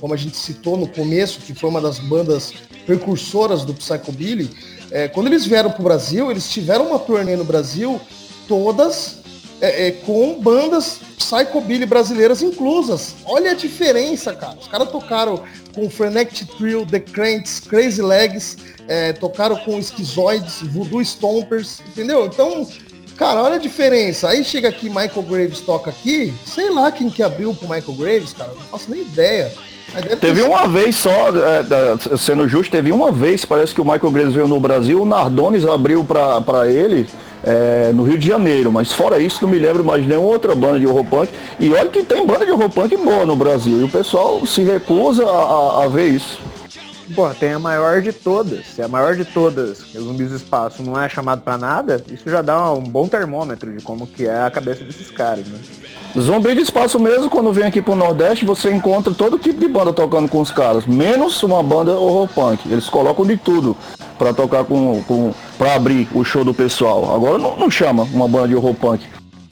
[0.00, 2.52] como a gente citou no começo, que foi uma das bandas
[2.84, 4.50] precursoras do Psychobilly,
[4.90, 8.00] é, quando eles vieram para o Brasil, eles tiveram uma turnê no Brasil,
[8.46, 9.18] todas
[9.60, 13.14] é, é, com bandas psychobilly brasileiras inclusas.
[13.24, 14.56] Olha a diferença, cara.
[14.60, 15.42] Os caras tocaram
[15.74, 22.26] com Frenetic Trio, The Cranks, Crazy Legs, é, tocaram com Schizoids, Voodoo Stompers, entendeu?
[22.26, 22.68] Então,
[23.16, 24.28] cara, olha a diferença.
[24.28, 28.32] Aí chega aqui, Michael Graves toca aqui, sei lá quem que abriu pro Michael Graves,
[28.32, 29.52] cara, não faço nem ideia.
[30.20, 34.34] Teve uma vez só, é, sendo justo, teve uma vez, parece que o Michael Graves
[34.34, 37.06] veio no Brasil, o Nardones abriu para ele
[37.42, 40.78] é, no Rio de Janeiro, mas fora isso não me lembro mais nenhuma outra banda
[40.78, 41.30] de horror punk.
[41.58, 44.62] E olha que tem banda de horror punk boa no Brasil, e o pessoal se
[44.62, 46.38] recusa a, a ver isso.
[47.14, 48.66] Pô, tem a maior de todas.
[48.66, 52.28] Se a maior de todas, o Zumbis do Espaço, não é chamado para nada, isso
[52.28, 55.58] já dá um bom termômetro de como que é a cabeça desses caras, né?
[56.18, 59.92] Zumbi de espaço mesmo, quando vem aqui pro Nordeste, você encontra todo tipo de banda
[59.92, 62.66] tocando com os caras, menos uma banda horror punk.
[62.70, 63.76] Eles colocam de tudo
[64.18, 67.14] para tocar com, com para abrir o show do pessoal.
[67.14, 69.04] Agora não, não chama uma banda de horror punk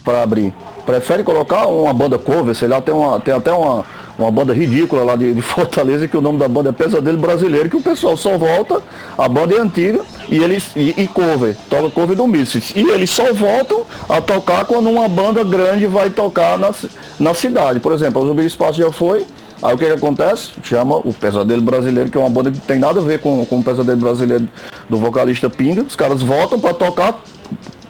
[0.02, 0.54] para abrir.
[0.86, 3.84] Prefere colocar uma banda cover, sei lá, tem, uma, tem até uma,
[4.18, 7.68] uma banda ridícula lá de, de, Fortaleza, que o nome da banda é Pesadelo Brasileiro,
[7.68, 8.80] que o pessoal só volta,
[9.16, 12.72] a banda é antiga, e eles e, e cover, toca cover do Misfits.
[12.74, 16.72] E eles só voltam a tocar quando uma banda grande vai tocar na,
[17.18, 17.80] na cidade.
[17.80, 19.26] Por exemplo, o Zumbi Espaço já foi,
[19.62, 20.50] Aí o que, que acontece?
[20.62, 23.60] Chama o Pesadelo Brasileiro, que é uma banda que tem nada a ver com, com
[23.60, 24.46] o Pesadelo Brasileiro
[24.90, 25.82] do vocalista Pinga.
[25.82, 27.18] Os caras voltam para tocar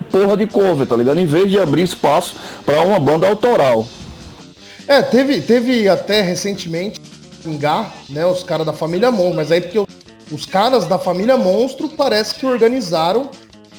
[0.08, 1.18] porra de cover, tá ligado?
[1.18, 3.84] Em vez de abrir espaço para uma banda autoral.
[4.86, 7.00] É, teve, teve até recentemente
[7.42, 9.84] Pingá, né, os caras da família Monstro, mas aí porque
[10.32, 13.30] os caras da família Monstro parece que organizaram,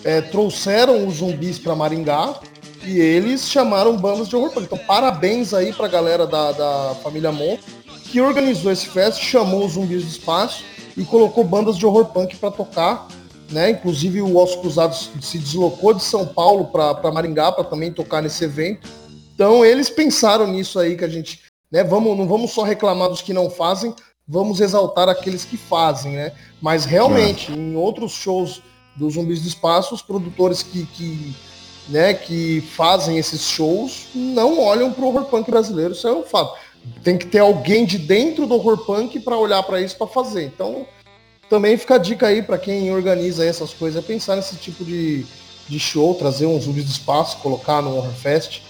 [0.04, 2.36] é, trouxeram os zumbis para Maringá
[2.84, 4.66] e eles chamaram bandas de horror punk.
[4.66, 7.74] Então, parabéns aí pra galera da, da família Monstro
[8.12, 10.64] que organizou esse fest, chamou os zumbis do espaço
[10.96, 13.08] e colocou bandas de horror punk para tocar.
[13.52, 13.72] Né?
[13.72, 18.44] Inclusive o Ossos Cruzados se deslocou de São Paulo para Maringá para também tocar nesse
[18.44, 18.88] evento.
[19.36, 21.84] Então eles pensaram nisso aí que a gente, né?
[21.84, 23.94] Vamos, não vamos só reclamar dos que não fazem,
[24.26, 26.32] vamos exaltar aqueles que fazem, né?
[26.62, 27.56] Mas realmente, é.
[27.56, 28.62] em outros shows
[28.96, 31.36] dos Zumbis do Espaço, os produtores que, que
[31.90, 36.24] né, que fazem esses shows não olham para o horror punk brasileiro, isso é um
[36.24, 36.58] fato.
[37.04, 40.46] Tem que ter alguém de dentro do horror punk para olhar para isso para fazer.
[40.46, 40.88] Então,
[41.50, 45.26] também fica a dica aí para quem organiza essas coisas, é pensar nesse tipo de,
[45.68, 48.62] de show, trazer uns zumbis do espaço, colocar no Horror Fest.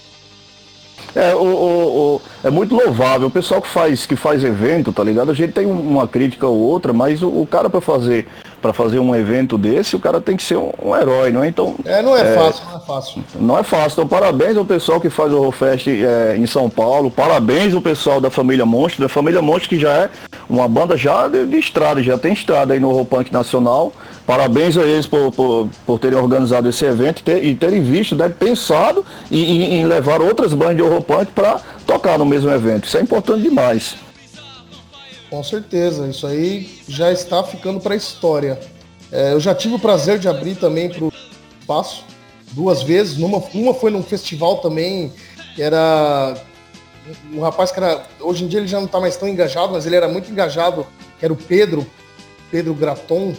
[1.16, 3.28] É, o, o, o, é muito louvável.
[3.28, 5.30] O pessoal que faz, que faz evento, tá ligado?
[5.30, 8.26] A gente tem uma crítica ou outra, mas o, o cara para fazer
[8.60, 11.48] para fazer um evento desse, o cara tem que ser um, um herói, não é?
[11.48, 11.76] Então.
[11.84, 13.24] É, não é, é, fácil, não é fácil.
[13.36, 13.92] Não é fácil.
[13.92, 18.20] Então, parabéns ao pessoal que faz o Horrorfest é, em São Paulo, parabéns ao pessoal
[18.20, 20.10] da Família Monstro, da Família Monstro que já é
[20.48, 23.92] uma banda já de, de estrada, já tem estrada aí no Horror Punk Nacional.
[24.26, 28.16] Parabéns a eles por, por, por terem organizado esse evento e, ter, e terem visto,
[28.16, 32.86] né, pensado em, em, levar outras bandas de horror para tocar no mesmo evento.
[32.86, 33.94] Isso é importante demais.
[35.30, 38.58] Com certeza, isso aí já está ficando para a história.
[39.12, 41.12] É, eu já tive o prazer de abrir também para o
[41.60, 42.04] espaço
[42.50, 43.16] duas vezes.
[43.16, 45.12] Numa, uma foi num festival também,
[45.54, 46.34] que era
[47.32, 48.04] um rapaz que era.
[48.20, 50.84] Hoje em dia ele já não está mais tão engajado, mas ele era muito engajado,
[51.18, 51.86] que era o Pedro,
[52.50, 53.34] Pedro Graton,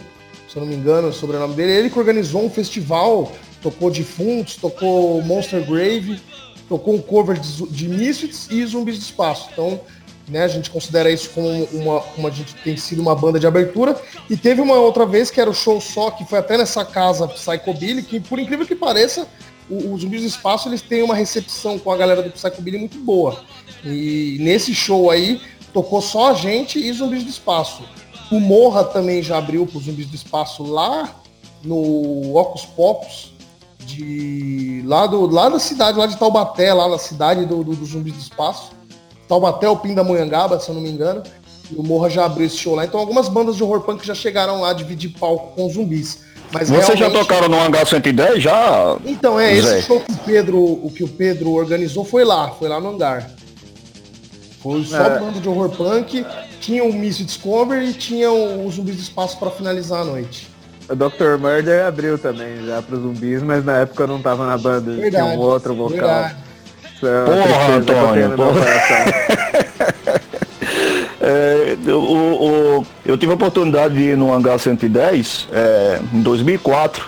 [0.48, 1.72] se eu não me engano, o sobrenome dele.
[1.72, 3.32] Ele que organizou um festival,
[3.62, 6.20] tocou Defuntos, tocou Monster Grave,
[6.68, 9.48] tocou um cover de, de Misfits e Zumbis do Espaço.
[9.52, 9.80] Então
[10.28, 10.44] né?
[10.44, 14.00] A gente considera isso como uma, uma a gente tem sido uma banda de abertura.
[14.28, 17.26] E teve uma outra vez que era o show só, que foi até nessa casa
[17.26, 19.26] Psychobilly, que por incrível que pareça,
[19.68, 23.42] os Zumbis do Espaço eles têm uma recepção com a galera do Psychobilly muito boa.
[23.84, 25.40] E nesse show aí
[25.72, 27.82] tocou só a gente e Zumbis do Espaço.
[28.30, 31.14] O Morra também já abriu para os Zumbis do Espaço lá
[31.62, 33.32] no Ocus Pocos,
[33.80, 37.86] de lá, do, lá da cidade, lá de Taubaté, lá na cidade do, do, do
[37.86, 38.70] Zumbis do Espaço.
[39.26, 41.22] Taubaté, o Pindamonhangaba, se eu não me engano.
[41.70, 42.84] E o Morra já abriu esse show lá.
[42.84, 46.20] Então algumas bandas de horror punk já chegaram lá dividir palco com zumbis.
[46.52, 46.98] Mas Vocês realmente...
[46.98, 48.96] já tocaram no Hangar 110 já?
[49.04, 49.78] Então, é, Zé.
[49.78, 52.88] esse show que o Pedro, o que o Pedro organizou foi lá, foi lá no
[52.90, 53.30] hangar.
[54.62, 55.18] Foi só é.
[55.18, 56.24] banda de horror punk,
[56.60, 60.48] tinha o Miss Discover e tinha os zumbis do espaço para finalizar a noite.
[60.88, 61.38] O Dr.
[61.38, 64.92] Murder abriu também já para os zumbis, mas na época eu não tava na banda,
[64.92, 65.98] verdade, tinha um outro vocal.
[65.98, 66.36] Verdade.
[67.02, 68.36] É porra, Antônio.
[68.36, 68.64] Porra.
[71.20, 77.06] é, o, o, eu tive a oportunidade de ir no Hangar 110 é, em 2004,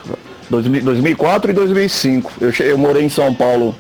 [0.48, 2.32] 2004 e 2005.
[2.40, 3.74] Eu, eu morei em São Paulo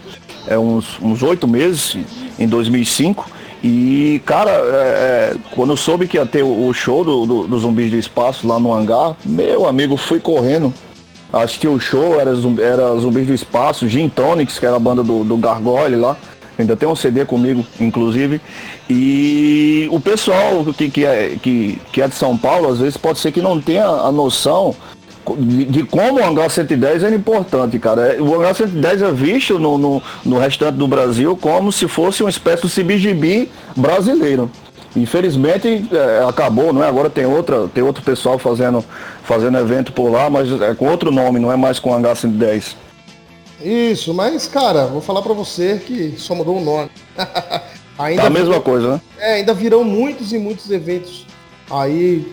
[0.48, 1.96] é, uns oito meses,
[2.38, 3.39] em 2005.
[3.62, 7.58] E, cara, é, é, quando eu soube que ia ter o, show do, do, do
[7.58, 10.72] Zumbis do Espaço lá no hangar, meu amigo, fui correndo
[11.32, 15.02] Acho que o show era, era Zumbis do Espaço, Gin Tonics, que era a banda
[15.02, 16.16] do, do Gargoyle lá.
[16.58, 18.40] Ainda tem um CD comigo, inclusive.
[18.88, 23.20] E o pessoal que, que, é, que, que é de São Paulo, às vezes pode
[23.20, 24.74] ser que não tenha a noção
[25.38, 28.22] de, de como o Hangar 110 é importante, cara.
[28.22, 32.30] O Hangar 110 é visto no, no, no restante do Brasil como se fosse uma
[32.30, 34.50] espécie de CBGB brasileiro.
[34.96, 36.88] Infelizmente é, acabou, não é?
[36.88, 38.84] Agora tem outra, tem outro pessoal fazendo,
[39.22, 42.74] fazendo evento por lá, mas é com outro nome, não é mais com H110.
[43.62, 46.90] Isso, mas cara, vou falar para você que só mudou o nome.
[47.98, 49.00] ainda tá a mesma virou, coisa, né?
[49.18, 51.26] É, ainda virão muitos e muitos eventos.
[51.70, 52.26] Aí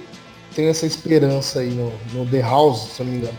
[0.57, 3.37] tem essa esperança aí no, no The House, se eu não me engano.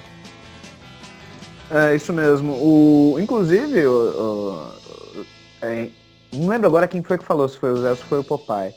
[1.68, 2.52] É, isso mesmo.
[2.52, 5.24] O, inclusive, o, o,
[5.60, 5.88] é,
[6.32, 8.24] não lembro agora quem foi que falou, se foi o Zé ou se foi o
[8.24, 8.72] Popeye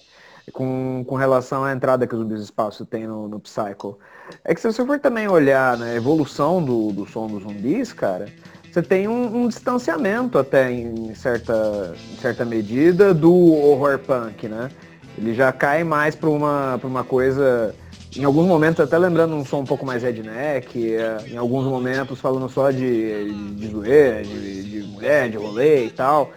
[0.51, 3.99] com, com relação à entrada que o Zumbis Espaço tem no, no Psycho.
[4.43, 8.25] É que se você for também olhar né, evolução do, do som dos zumbis, cara,
[8.71, 14.71] você tem um, um distanciamento até em certa, em certa medida do horror punk, né?
[15.15, 17.75] Ele já cai mais para uma, pra uma coisa,
[18.16, 22.20] em alguns momentos até lembrando um som um pouco mais redneck, é, em alguns momentos
[22.20, 26.32] falando só de, de, zoeira, de, de mulher, de rolê e tal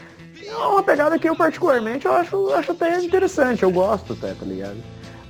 [0.47, 4.47] É uma pegada que eu particularmente eu acho, acho até interessante, eu gosto até, tá
[4.47, 4.77] ligado?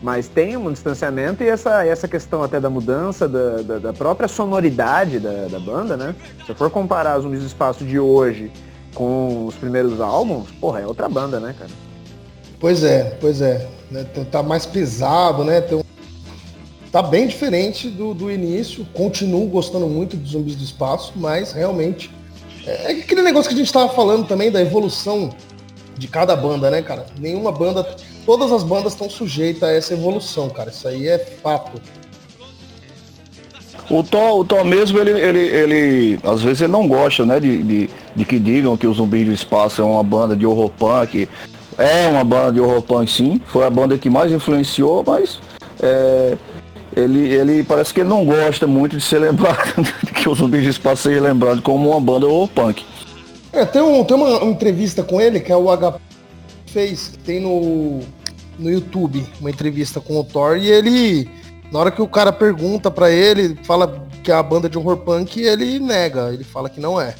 [0.02, 4.28] Mas tem um distanciamento e essa, essa questão até da mudança da, da, da própria
[4.28, 6.14] sonoridade da, da, banda, né?
[6.44, 8.52] Se eu for comparar os Zumbis do Espaço de hoje
[8.94, 11.70] com os primeiros álbuns, porra, é outra banda, né, cara?
[12.60, 13.66] Pois é, pois é.
[13.90, 14.04] Né?
[14.30, 15.62] Tá mais pesado, né?
[15.62, 15.82] Tem
[16.94, 17.02] um...
[17.02, 18.86] Tá bem diferente do, do início.
[18.94, 22.10] Continuo gostando muito dos Zumbis do Espaço, mas realmente
[22.64, 25.34] é, é aquele negócio que a gente estava falando também da evolução
[25.98, 27.06] de cada banda, né, cara?
[27.18, 27.84] Nenhuma banda,
[28.24, 30.70] todas as bandas estão sujeitas a essa evolução, cara.
[30.70, 31.80] Isso aí é fato.
[33.90, 37.62] O Tom, o Tom mesmo, ele, ele, ele, às vezes ele não gosta, né, de,
[37.62, 41.28] de, de que digam que o Zumbi do Espaço é uma banda de horror punk.
[41.76, 43.40] É uma banda de horror punk, sim.
[43.46, 45.38] Foi a banda que mais influenciou, mas
[45.82, 46.38] é,
[46.96, 49.82] ele, ele parece que ele não gosta muito de ser lembrado,
[50.14, 52.84] que o Zumbi do Espaço seja lembrado como uma banda horror punk.
[53.52, 55.94] É, tem, um, tem uma, uma, entrevista com ele que é o H
[56.66, 58.00] fez, tem no,
[58.58, 61.30] no YouTube, uma entrevista com o Thor, e ele,
[61.70, 64.96] na hora que o cara pergunta para ele, fala que é a banda de horror
[64.98, 67.14] punk, ele nega, ele fala que não é.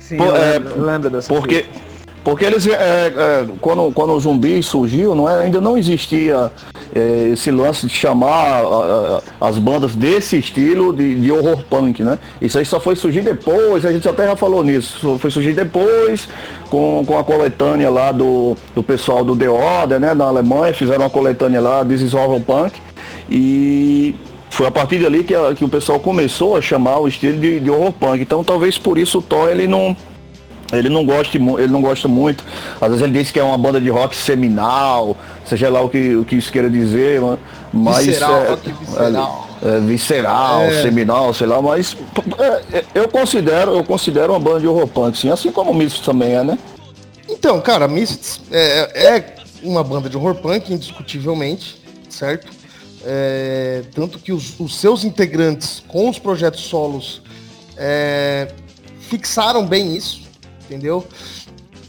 [0.00, 1.64] Sim, Pô, é, lembra dessa porque,
[2.24, 6.50] porque eles, é, é, quando, quando o zumbi surgiu, não é, ainda não existia
[6.94, 8.62] é, esse lance de chamar
[9.38, 12.18] as bandas desse estilo de, de, horror punk, né?
[12.40, 16.26] Isso aí só foi surgir depois, a gente até já falou nisso, foi surgir depois
[16.70, 20.14] com, com a coletânea lá do, do pessoal do The Order, né?
[20.14, 22.72] Da Alemanha, fizeram uma coletânea lá, This is Horror Punk,
[23.28, 24.14] e
[24.48, 27.60] foi a partir dali que, a, que o pessoal começou a chamar o estilo de,
[27.60, 28.22] de horror punk.
[28.22, 29.96] Então talvez por isso o Thor ele não
[30.72, 32.44] ele não gosta, ele não gosta muito.
[32.80, 36.16] Às vezes ele diz que é uma banda de rock seminal, seja lá o que,
[36.16, 37.20] o que isso queira dizer,
[37.72, 40.82] mas visceral, é, visceral, é, é, visceral é.
[40.82, 41.96] seminal, sei lá, mas
[42.38, 45.74] é, é, eu considero, eu considero uma banda de horror punk, sim, assim como o
[45.74, 46.58] Misfits também é, né?
[47.28, 52.64] Então, cara, Misfits é, é uma banda de horror punk, indiscutivelmente, certo?
[53.94, 57.20] tanto que os, os, seus integrantes com os projetos solos
[58.98, 60.23] fixaram bem isso,
[60.74, 61.06] entendeu?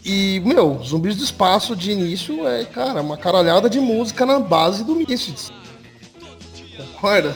[0.04, 4.84] E, meu, Zumbis do Espaço de início é, cara, uma caralhada de música na base
[4.84, 5.52] do Misfits.
[6.78, 7.36] Concorda?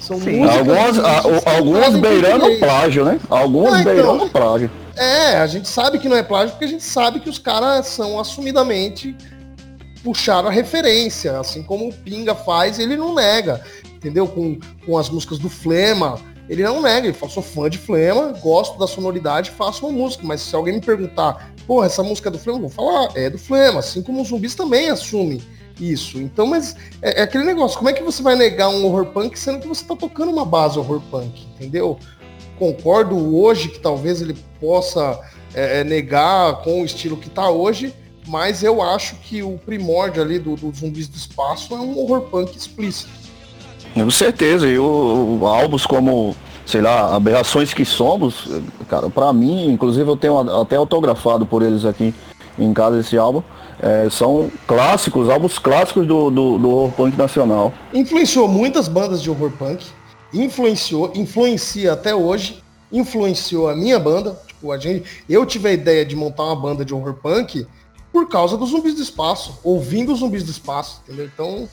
[0.00, 1.22] São Sim, algumas, a,
[1.56, 3.18] algumas beirando plágio, né?
[3.28, 4.70] Algumas ah, então, beirando plágio.
[4.94, 7.86] É, a gente sabe que não é plágio porque a gente sabe que os caras
[7.86, 9.16] são assumidamente
[10.04, 13.60] puxaram a referência, assim como o Pinga faz, ele não nega,
[13.92, 14.28] entendeu?
[14.28, 14.56] Com,
[14.86, 18.86] com as músicas do Flema, ele não nega, ele sou fã de Flema, gosto da
[18.86, 22.58] sonoridade, faço uma música, mas se alguém me perguntar, pô, essa música é do Flema,
[22.58, 25.42] eu vou falar, é do Flema, assim como os zumbis também assumem
[25.80, 26.18] isso.
[26.18, 29.38] Então, mas é, é, aquele negócio, como é que você vai negar um horror punk
[29.38, 31.98] sendo que você tá tocando uma base horror punk, entendeu?
[32.58, 35.20] Concordo hoje que talvez ele possa
[35.54, 37.94] é, é negar com o estilo que tá hoje,
[38.26, 42.22] mas eu acho que o primórdio ali dos do zumbis do espaço é um horror
[42.22, 43.25] punk explícito.
[43.96, 46.36] Com certeza, e álbuns como,
[46.66, 48.46] sei lá, Aberrações que Somos,
[48.90, 52.14] cara, pra mim, inclusive eu tenho até autografado por eles aqui
[52.58, 53.42] em casa esse álbum.
[53.80, 57.72] É, são clássicos, álbuns clássicos do, do, do horror punk nacional.
[57.94, 59.86] Influenciou muitas bandas de horror punk,
[60.32, 64.38] influenciou, influencia até hoje, influenciou a minha banda.
[64.46, 67.66] Tipo, a gente, eu tive a ideia de montar uma banda de horror punk
[68.12, 71.30] por causa dos zumbis do espaço, ouvindo os zumbis do espaço, entendeu?
[71.32, 71.68] Então,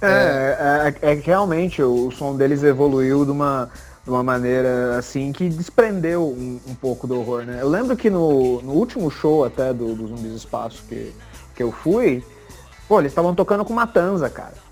[0.00, 3.70] é, é, é, que realmente o, o, som deles evoluiu de uma,
[4.02, 7.58] de uma maneira assim que desprendeu um, um, pouco do horror, né?
[7.60, 11.14] Eu lembro que no, no último show até do, do Zumbis Espaço que,
[11.54, 12.24] que eu fui,
[12.88, 14.64] pô, eles estavam tocando com Matanza, cara.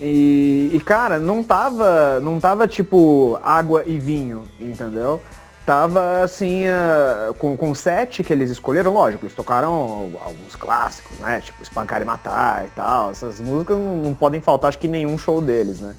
[0.00, 5.22] E, e, cara, não tava, não tava tipo água e vinho, entendeu?
[5.66, 11.40] Tava assim, uh, com, com sete que eles escolheram, lógico, eles tocaram alguns clássicos, né?
[11.40, 13.10] Tipo Espancar e Matar e tal.
[13.10, 15.96] Essas músicas não, não podem faltar, acho que nenhum show deles, né?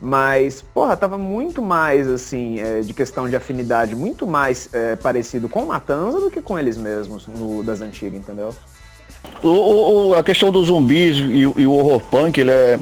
[0.00, 5.48] Mas, porra, tava muito mais, assim, é, de questão de afinidade, muito mais é, parecido
[5.48, 8.54] com Matanza do que com eles mesmos, no, das antigas, entendeu?
[9.42, 9.48] O,
[10.08, 12.78] o, a questão dos zumbis e, e, o horror punk, ele é,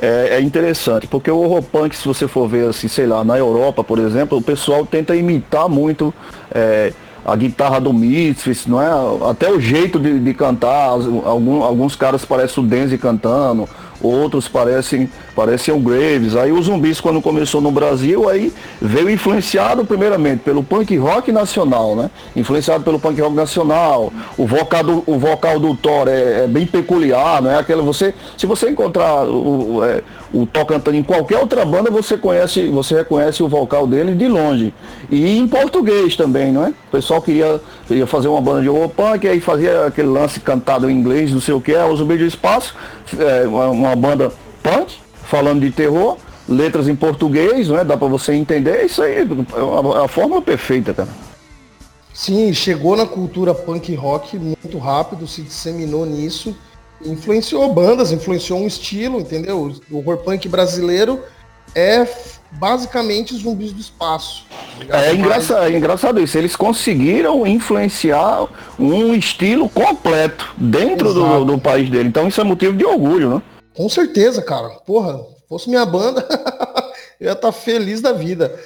[0.00, 3.36] é, é, interessante, porque o horror punk, se você for ver assim, sei lá, na
[3.36, 6.12] Europa, por exemplo, o pessoal tenta imitar muito
[6.50, 6.92] é,
[7.24, 8.88] a guitarra do Misfits, não é?
[9.30, 10.88] Até o jeito de, de cantar,
[11.24, 13.68] algum, alguns caras parecem o Denzi cantando,
[14.00, 16.36] outros parecem, parecem o Graves.
[16.36, 21.96] Aí os zumbis quando começou no Brasil, aí veio influenciado primeiramente pelo punk rock nacional,
[21.96, 22.10] né?
[22.36, 24.12] Influenciado pelo punk rock nacional.
[24.36, 28.14] O vocal do, o vocal do Thor é, é bem peculiar, não é aquela você,
[28.36, 30.02] se você encontrar o, é,
[30.32, 34.74] o tocantando em qualquer outra banda, você conhece, você reconhece o vocal dele de longe.
[35.10, 36.70] E em português também, não é?
[36.70, 40.90] O pessoal queria, queria fazer uma banda de horror punk, aí fazia aquele lance cantado
[40.90, 42.74] em inglês, não sei o que, é, os do espaço,
[43.18, 46.16] é, uma, banda punk, falando de terror,
[46.48, 47.84] letras em português, não é?
[47.84, 51.08] Dá para você entender, isso aí é a, a fórmula perfeita, cara.
[52.12, 56.56] Sim, chegou na cultura punk rock muito rápido, se disseminou nisso,
[57.04, 59.74] influenciou bandas, influenciou um estilo, entendeu?
[59.90, 61.22] O horror punk brasileiro
[61.74, 62.06] é
[62.52, 64.46] basicamente zumbis do espaço.
[64.86, 66.38] Tá é engraçado, é engraçado isso.
[66.38, 68.46] Eles conseguiram influenciar
[68.78, 72.08] um estilo completo dentro do, do, país dele.
[72.08, 73.42] Então isso é motivo de orgulho, né?
[73.74, 74.68] Com certeza, cara.
[74.86, 76.26] Porra, fosse minha banda,
[77.20, 78.58] eu ia estar tá feliz da vida.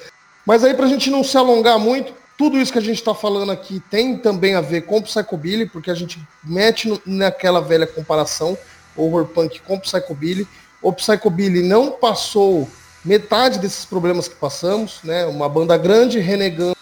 [0.45, 2.13] Mas aí pra gente não se alongar muito,
[2.43, 5.89] tudo isso que a gente está falando aqui tem também a ver com Psychobilly, porque
[5.89, 8.57] a gente mete no, naquela velha comparação,
[8.97, 10.45] horror punk com Psychobilly.
[10.81, 12.69] O Psychobilly não passou
[13.05, 15.25] metade desses problemas que passamos, né?
[15.25, 16.75] Uma banda grande renegando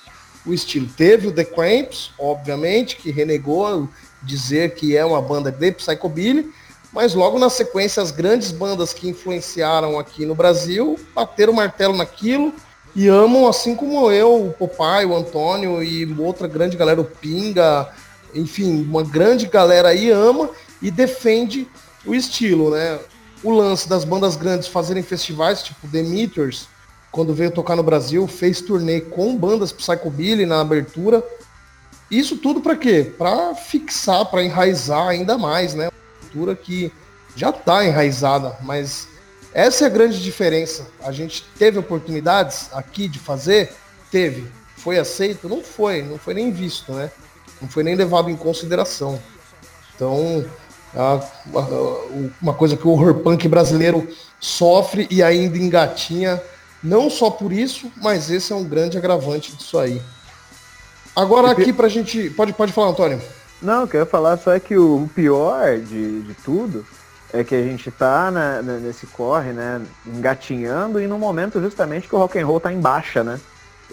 [0.47, 0.87] o estilo.
[0.97, 3.87] Teve o The Cramps, obviamente, que renegou
[4.23, 6.51] dizer que é uma banda de Psychobilly,
[6.91, 11.95] mas logo na sequência as grandes bandas que influenciaram aqui no Brasil bateram o martelo
[11.95, 12.51] naquilo
[12.95, 17.89] e amam, assim como eu, o Popeye, o Antônio e outra grande galera, o Pinga,
[18.33, 20.49] enfim, uma grande galera aí ama
[20.81, 21.67] e defende
[22.05, 22.99] o estilo, né?
[23.43, 26.67] O lance das bandas grandes fazerem festivais, tipo The Meters,
[27.11, 31.23] quando veio tocar no Brasil, fez turnê com bandas Psychobilly na abertura.
[32.09, 33.11] Isso tudo para quê?
[33.17, 35.85] Para fixar, para enraizar ainda mais, né?
[35.85, 36.91] Uma cultura que
[37.35, 39.07] já está enraizada, mas
[39.53, 40.87] essa é a grande diferença.
[41.03, 43.73] A gente teve oportunidades aqui de fazer?
[44.09, 44.49] Teve.
[44.77, 45.49] Foi aceito?
[45.49, 46.01] Não foi.
[46.01, 47.11] Não foi nem visto, né?
[47.61, 49.21] Não foi nem levado em consideração.
[49.93, 50.45] Então,
[52.41, 54.07] uma coisa que o horror punk brasileiro
[54.39, 56.41] sofre e ainda engatinha,
[56.81, 60.01] não só por isso, mas esse é um grande agravante disso aí.
[61.15, 62.29] Agora aqui pra gente.
[62.31, 63.21] Pode, pode falar, Antônio.
[63.61, 66.85] Não, eu ia falar só é que o pior de, de tudo
[67.33, 72.15] é que a gente tá né, nesse corre, né, engatinhando e no momento justamente que
[72.15, 73.39] o rock and roll tá em baixa, né?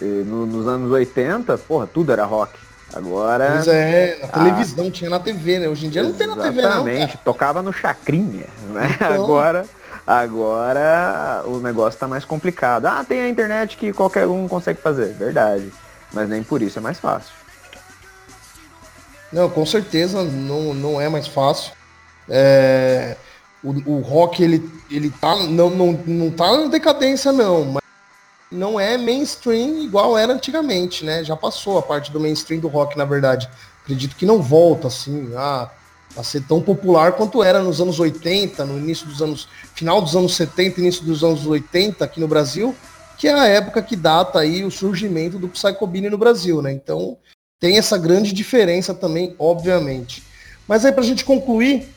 [0.01, 2.53] No, nos anos 80, porra, tudo era rock.
[2.95, 3.51] Agora.
[3.55, 4.91] Pois é, na televisão, a...
[4.91, 5.69] tinha na TV, né?
[5.69, 6.71] Hoje em dia não tem na TV, não.
[6.71, 8.91] Exatamente, tocava no chacrinha, né?
[8.95, 9.13] Então...
[9.25, 9.67] Agora.
[10.07, 12.87] Agora o negócio tá mais complicado.
[12.87, 15.71] Ah, tem a internet que qualquer um consegue fazer, verdade.
[16.15, 17.35] Mas nem por isso é mais fácil.
[19.31, 21.73] Não, com certeza não, não é mais fácil.
[22.27, 23.17] É,
[23.63, 27.83] o, o rock ele, ele tá, não, não, não tá na decadência, não, mas
[28.51, 31.23] não é mainstream igual era antigamente, né?
[31.23, 33.49] Já passou a parte do mainstream do rock, na verdade.
[33.83, 35.71] Acredito que não volta assim a,
[36.17, 39.49] a ser tão popular quanto era nos anos 80, no início dos anos.
[39.75, 42.75] final dos anos 70, início dos anos 80 aqui no Brasil,
[43.19, 46.73] que é a época que data aí o surgimento do Psychobilly no Brasil, né?
[46.73, 47.19] Então
[47.61, 50.23] tem essa grande diferença também, obviamente.
[50.67, 51.89] Mas aí pra gente concluir,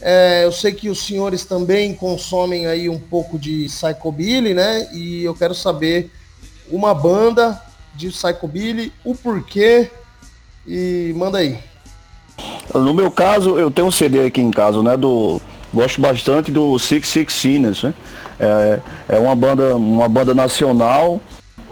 [0.00, 4.88] é, eu sei que os senhores também consomem aí um pouco de psychobilly, né?
[4.92, 6.10] E eu quero saber
[6.70, 7.60] uma banda
[7.94, 9.90] de psychobilly, o porquê
[10.66, 11.58] e manda aí.
[12.72, 14.96] No meu caso, eu tenho um CD aqui em casa, né?
[14.96, 15.40] Do
[15.74, 17.94] gosto bastante do Six Six Sinners, né?
[18.38, 21.20] É, é uma banda, uma banda nacional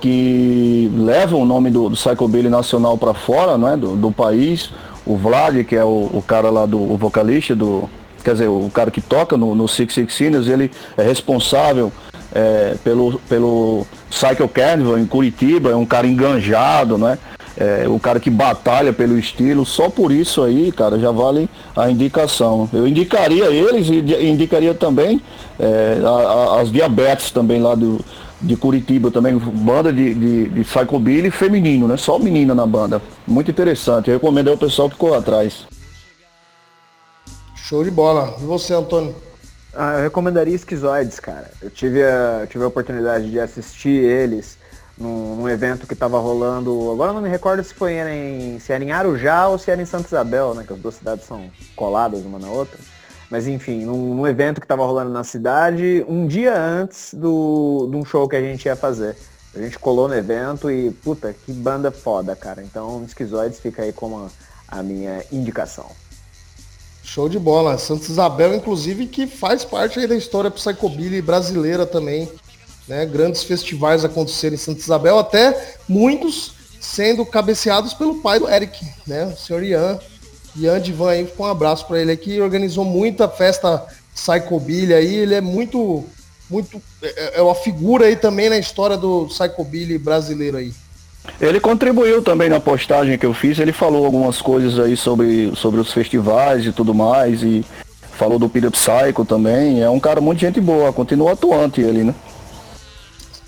[0.01, 3.77] que leva o nome do, do Psychobilly nacional para fora, né?
[3.77, 4.71] Do, do país.
[5.05, 7.89] O Vlad, que é o, o cara lá do vocalista do
[8.27, 11.93] quer dizer, o cara que toca no, no Six Six Sinners, ele é responsável
[12.35, 17.19] é, pelo, pelo Cycle Carnival em Curitiba, é um cara enganjado, né?
[17.57, 21.89] É, o cara que batalha pelo estilo, só por isso aí, cara, já vale a
[21.89, 22.69] indicação.
[22.73, 25.23] Eu indicaria eles e indicaria também
[25.59, 28.05] é, a, a, as diabetes também lá do,
[28.43, 31.97] de Curitiba também, banda de, de, de Psychobilly feminino, né?
[31.97, 33.01] Só menina na banda.
[33.25, 34.11] Muito interessante.
[34.11, 35.76] Eu recomendo ao pessoal que corra atrás.
[37.67, 38.37] Show de bola.
[38.41, 39.13] E você, Antônio?
[39.75, 41.51] Ah, eu recomendaria Esquizoides, cara.
[41.61, 44.57] Eu tive a, tive a oportunidade de assistir eles
[44.97, 46.93] num, num evento que estava rolando.
[46.93, 49.85] Agora não me recordo se foi em, se era em Arujá ou se era em
[49.85, 50.63] Santa Isabel, né?
[50.65, 52.79] Que as duas cidades são coladas uma na outra.
[53.29, 57.97] Mas enfim, num, num evento que estava rolando na cidade, um dia antes do, de
[57.97, 59.17] um show que a gente ia fazer.
[59.57, 62.63] A gente colou no evento e, puta, que banda foda, cara.
[62.63, 64.31] Então, Esquizoides fica aí como
[64.69, 65.91] a, a minha indicação.
[67.07, 67.79] Show de bola.
[67.79, 72.29] Santa Isabel, inclusive, que faz parte da história psychobilly brasileira também.
[72.89, 73.07] Né?
[73.07, 79.27] Grandes festivais aconteceram em Santa Isabel, até muitos sendo cabeceados pelo pai do Eric, né?
[79.27, 79.99] O senhor Ian.
[80.57, 85.41] Ian Divan aí, um abraço para ele aqui, organizou muita festa psychobilly aí, ele é
[85.41, 86.05] muito
[86.49, 90.73] muito é, é uma figura aí também na história do psychobilly brasileiro aí.
[91.41, 95.81] Ele contribuiu também na postagem que eu fiz, ele falou algumas coisas aí sobre, sobre
[95.81, 97.65] os festivais e tudo mais, e
[98.13, 102.15] falou do Peter Psycho também, é um cara muito gente boa, continua atuante ele, né?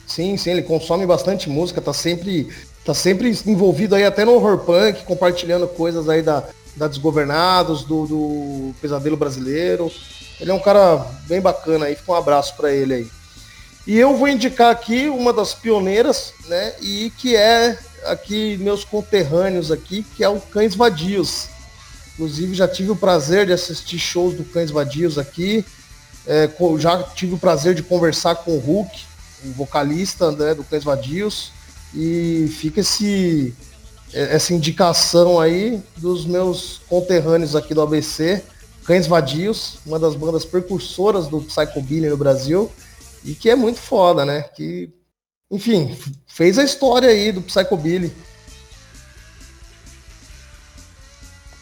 [0.07, 2.49] Sim, sim, ele consome bastante música, tá sempre,
[2.85, 6.45] tá sempre envolvido aí até no horror punk, compartilhando coisas aí da,
[6.77, 9.91] da Desgovernados, do, do Pesadelo Brasileiro.
[10.41, 13.18] Ele é um cara bem bacana aí, fica um abraço para ele aí.
[13.89, 16.75] E eu vou indicar aqui uma das pioneiras, né?
[16.83, 21.49] E que é aqui meus conterrâneos aqui, que é o Cães Vadios.
[22.13, 25.65] Inclusive já tive o prazer de assistir shows do Cães Vadios aqui.
[26.27, 29.05] É, já tive o prazer de conversar com o Hulk,
[29.47, 31.51] o vocalista né, do Cães Vadios.
[31.95, 33.55] E fica esse,
[34.13, 38.43] é, essa indicação aí dos meus conterrâneos aqui do ABC,
[38.85, 42.71] Cães Vadios, uma das bandas precursoras do Psychobilly no Brasil
[43.25, 44.43] e que é muito foda, né?
[44.55, 44.91] Que,
[45.51, 45.97] enfim,
[46.27, 48.13] fez a história aí do Psychobilly.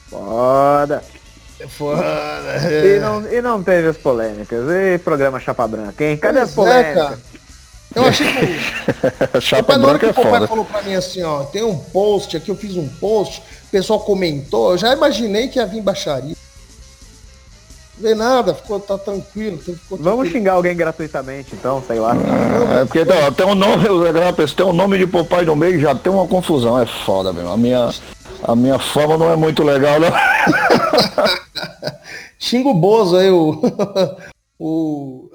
[0.09, 1.03] Foda.
[1.59, 2.03] É foda.
[2.71, 4.69] E, não, e não teve as polêmicas.
[4.69, 6.17] E programa Chapa Branca, hein?
[6.17, 7.19] Cadê pois as é, polêmicas?
[7.95, 9.41] É, eu achei que.
[9.41, 12.57] Chapa Branca que o papai falou pra mim assim, ó, tem um post aqui, eu
[12.57, 16.37] fiz um post, o pessoal comentou, eu já imaginei que ia vir baixaria.
[17.99, 19.59] Vê nada, ficou, tá tranquilo.
[19.59, 22.15] Ficou Vamos xingar alguém gratuitamente, então, sei lá.
[22.81, 23.85] É, porque tem, tem um nome,
[24.55, 27.51] tem um nome de papai no meio, já tem uma confusão, é foda mesmo.
[27.51, 27.91] A minha,
[28.43, 30.11] a minha fama não é muito legal, não.
[32.39, 33.63] Xinga o Bozo aí, o.
[34.61, 35.31] o...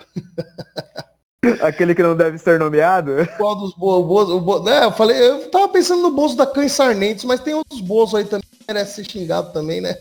[1.61, 3.13] Aquele que não deve ser nomeado?
[3.37, 4.37] Qual dos Bozo?
[4.37, 7.55] O Bozo, é, eu falei, eu tava pensando no Bozo da Cães Sarnentes, mas tem
[7.55, 9.95] outros Bozo aí também que merece ser xingado também, né?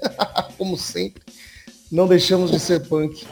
[0.59, 1.23] Como sempre.
[1.91, 3.27] Não deixamos de ser punk.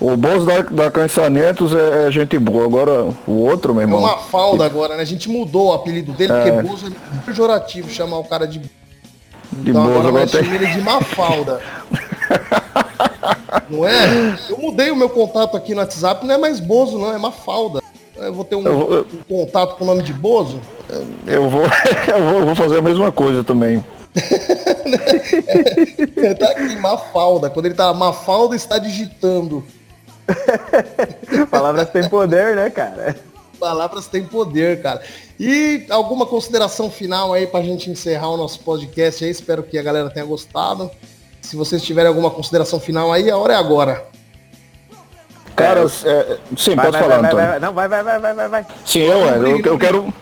[0.00, 4.00] O Bozo da, da Cansanetos é, é, gente boa, agora o outro, meu irmão.
[4.00, 5.02] É uma falda agora, né?
[5.02, 6.50] A gente mudou o apelido dele, é.
[6.50, 6.90] porque Bozo é
[7.24, 8.58] pejorativo chamar o cara de.
[8.58, 11.60] De então Bozo, agora vai ele de Mafalda.
[13.70, 14.36] não é?
[14.50, 17.80] Eu mudei o meu contato aqui no WhatsApp, não é mais Bozo, não, é Mafalda.
[18.16, 20.60] Eu vou ter um, eu, um contato com o nome de Bozo?
[21.26, 21.62] Eu vou,
[22.08, 23.82] eu vou, vou fazer a mesma coisa também.
[26.16, 27.50] é, tá aqui, Mafalda.
[27.50, 29.64] Quando ele tá, Mafalda está digitando.
[31.50, 33.16] Palavras têm poder, né, cara?
[33.60, 35.02] Palavras têm poder, cara.
[35.38, 39.30] E alguma consideração final aí pra gente encerrar o nosso podcast aí?
[39.30, 40.90] Espero que a galera tenha gostado.
[41.40, 44.04] Se vocês tiverem alguma consideração final aí, a hora é agora.
[45.54, 47.48] Cara, é, sim, vai, pode vai, falar, vai, Antônio.
[47.48, 48.66] Vai, não, vai, vai, vai, vai, vai.
[48.84, 50.12] Sim, eu, eu, eu quero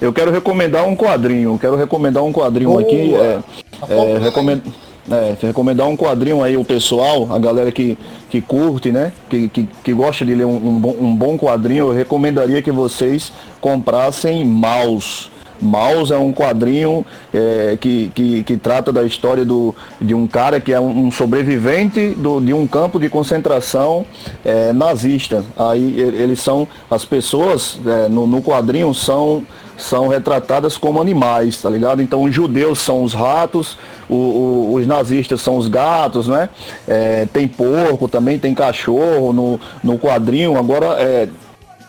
[0.00, 1.58] eu quero recomendar um quadrinho.
[1.58, 2.82] Quero recomendar um quadrinho Boa.
[2.82, 3.14] aqui.
[3.14, 3.40] É,
[3.88, 4.62] é, recomend,
[5.10, 7.96] é, recomendar um quadrinho aí o pessoal, a galera que,
[8.28, 9.12] que curte, né?
[9.28, 12.70] Que, que, que gosta de ler um, um, bom, um bom quadrinho, eu recomendaria que
[12.70, 15.30] vocês comprassem Mouse.
[15.60, 20.60] Mouse é um quadrinho é, que, que, que, trata da história do, de um cara
[20.60, 24.04] que é um, sobrevivente do, de um campo de concentração
[24.44, 25.44] é, nazista.
[25.56, 31.68] Aí eles são, as pessoas é, no, no quadrinho são são retratadas como animais, tá
[31.70, 32.02] ligado?
[32.02, 36.48] Então os judeus são os ratos, o, o, os nazistas são os gatos, né?
[36.86, 40.56] É, tem porco também, tem cachorro no, no quadrinho.
[40.56, 41.28] Agora, é,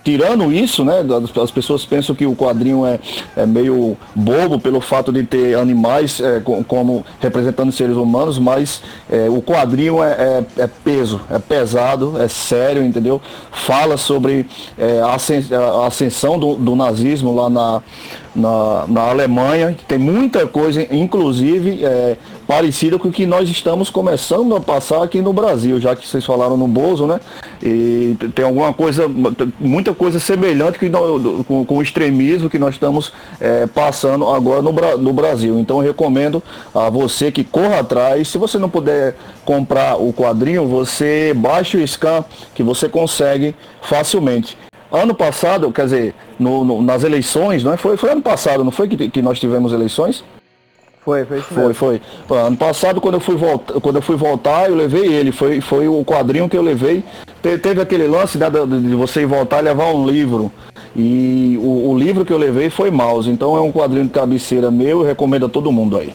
[0.08, 1.03] tirando isso, né,
[1.43, 2.97] as pessoas pensam que o quadrinho é,
[3.36, 8.82] é meio bobo pelo fato de ter animais é, como representando seres humanos, mas
[9.12, 10.12] é, o quadrinho é,
[10.58, 13.22] é, é, peso, é pesado, é sério, entendeu?
[13.51, 14.45] Fala sobre
[14.78, 17.84] é, a ascensão do, do nazismo lá na,
[18.34, 22.16] na, na Alemanha, tem muita coisa, inclusive é,
[22.47, 26.25] parecida com o que nós estamos começando a passar aqui no Brasil, já que vocês
[26.25, 27.19] falaram no Bozo, né?
[27.61, 29.05] E tem alguma coisa,
[29.59, 33.11] muita coisa semelhante que com, com, o extremismo que nós estamos
[33.41, 35.59] é, passando agora no, no Brasil.
[35.59, 36.41] Então eu recomendo
[36.74, 38.29] a você que corra atrás.
[38.29, 42.24] Se você não puder comprar o quadrinho, você baixa o scan
[42.55, 44.57] que você consegue facilmente.
[44.89, 47.78] Ano passado, quer dizer, no, no, nas eleições, não é?
[47.78, 50.24] Foi, foi ano passado, não foi que, que nós tivemos eleições?
[51.08, 52.01] Foi, foi isso Foi, foi.
[52.38, 55.32] Ano passado, quando eu fui voltar, quando eu fui voltar, eu levei ele.
[55.32, 57.01] Foi, foi o quadrinho que eu levei.
[57.42, 60.51] Te, teve aquele lance né, de, de, você ir voltar e levar um livro.
[60.93, 63.29] E o, o, livro que eu levei foi Mouse.
[63.29, 66.13] Então é um quadrinho de cabeceira meu, eu recomendo a todo mundo aí.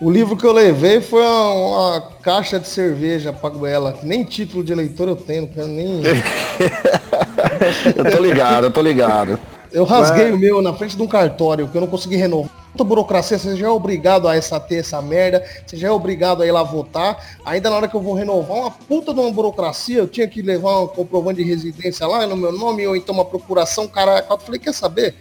[0.00, 3.94] O livro que eu levei foi uma, uma caixa de cerveja para ela.
[4.02, 6.00] Nem título de eleitor eu tenho, nem.
[7.94, 9.38] eu tô ligado, eu tô ligado.
[9.70, 10.34] Eu rasguei Mas...
[10.34, 13.56] o meu na frente de um cartório, que eu não consegui renovar puta burocracia, você
[13.56, 16.62] já é obrigado a essa ter essa merda, você já é obrigado a ir lá
[16.62, 17.18] votar.
[17.44, 20.42] Ainda na hora que eu vou renovar uma puta de uma burocracia, eu tinha que
[20.42, 24.24] levar um comprovante de residência lá no meu nome, ou então uma procuração, cara.
[24.28, 25.14] Eu falei, quer saber?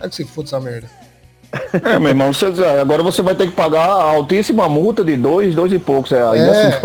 [0.00, 0.90] É que se foda essa merda.
[1.84, 2.46] É, meu irmão, você,
[2.80, 6.40] agora você vai ter que pagar a altíssima multa de dois, dois e poucos reais.
[6.40, 6.80] É.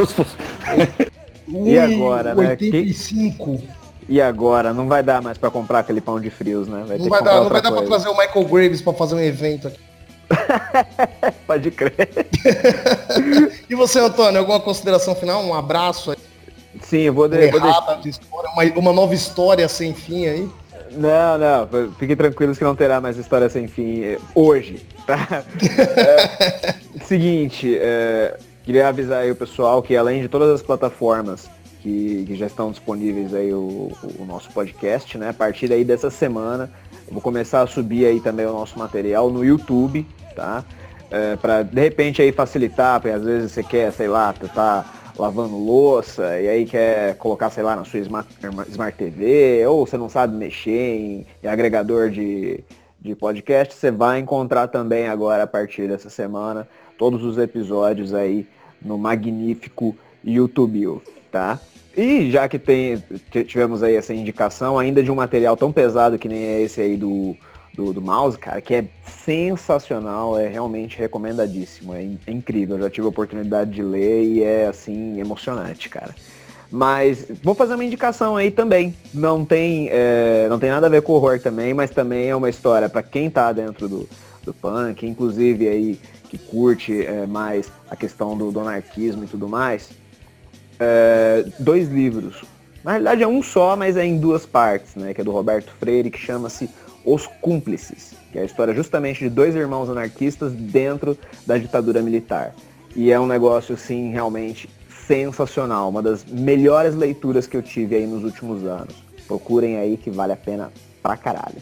[1.49, 2.49] e agora, né?
[2.49, 3.59] 85.
[4.07, 4.73] E agora?
[4.73, 6.83] Não vai dar mais pra comprar aquele pão de frios, né?
[6.87, 9.19] Vai não vai dar, não vai dar pra trazer o Michael Graves pra fazer um
[9.19, 9.79] evento aqui.
[11.47, 12.27] Pode crer.
[13.69, 15.43] e você, Antônio, alguma consideração final?
[15.43, 16.17] Um abraço aí.
[16.81, 18.01] Sim, eu vou, de, vou deixar...
[18.01, 20.49] de história, uma, uma nova história sem fim aí.
[20.91, 25.43] Não, não, fiquem tranquilos que não terá mais história sem fim eh, hoje, tá?
[25.95, 26.75] é,
[27.05, 31.49] seguinte, é, queria avisar aí o pessoal que além de todas as plataformas
[31.81, 35.29] que, que já estão disponíveis aí o, o, nosso podcast, né?
[35.29, 36.69] A partir aí dessa semana,
[37.11, 40.63] vou começar a subir aí também o nosso material no YouTube, tá?
[41.09, 44.85] É, para de repente aí facilitar, porque às vezes você quer, sei lá, tá
[45.17, 48.29] lavando louça e aí quer colocar, sei lá, na sua Smart,
[48.69, 52.63] Smart TV, ou você não sabe mexer em, em agregador de,
[52.99, 56.67] de podcast, você vai encontrar também agora, a partir dessa semana,
[56.97, 58.47] todos os episódios aí
[58.81, 61.01] no magnífico YouTube,
[61.31, 61.59] tá?
[61.95, 63.03] E já que tem,
[63.45, 66.95] tivemos aí essa indicação ainda de um material tão pesado que nem é esse aí
[66.95, 67.35] do,
[67.73, 72.77] do, do mouse, cara, que é sensacional, é realmente recomendadíssimo, é, é, incrível.
[72.77, 76.15] Eu já tive a oportunidade de ler e é assim, emocionante, cara.
[76.71, 78.95] Mas vou fazer uma indicação aí também.
[79.13, 82.49] Não tem, é, não tem nada a ver com horror também, mas também é uma
[82.49, 84.09] história para quem tá dentro do,
[84.43, 85.99] do punk, inclusive aí
[86.29, 89.89] que curte é, mais a questão do, do anarquismo e tudo mais.
[90.83, 92.41] É, dois livros.
[92.83, 95.13] Na realidade é um só, mas é em duas partes, né?
[95.13, 96.67] Que é do Roberto Freire, que chama-se
[97.05, 102.55] os Cúmplices, que é a história justamente de dois irmãos anarquistas dentro da ditadura militar.
[102.95, 104.67] E é um negócio, assim, realmente
[105.05, 105.87] sensacional.
[105.87, 108.95] Uma das melhores leituras que eu tive aí nos últimos anos.
[109.27, 110.71] Procurem aí que vale a pena
[111.03, 111.61] pra caralho.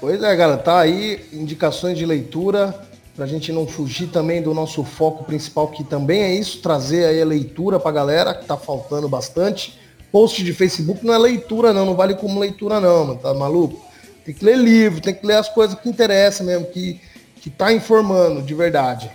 [0.00, 2.74] Pois é, galera, tá aí indicações de leitura
[3.14, 7.22] pra gente não fugir também do nosso foco principal, que também é isso, trazer aí
[7.22, 9.78] a leitura pra galera, que tá faltando bastante.
[10.10, 13.80] Post de Facebook não é leitura não, não vale como leitura não, mano, tá maluco?
[14.24, 17.00] Tem que ler livro, tem que ler as coisas que interessam mesmo, que,
[17.40, 19.10] que tá informando de verdade.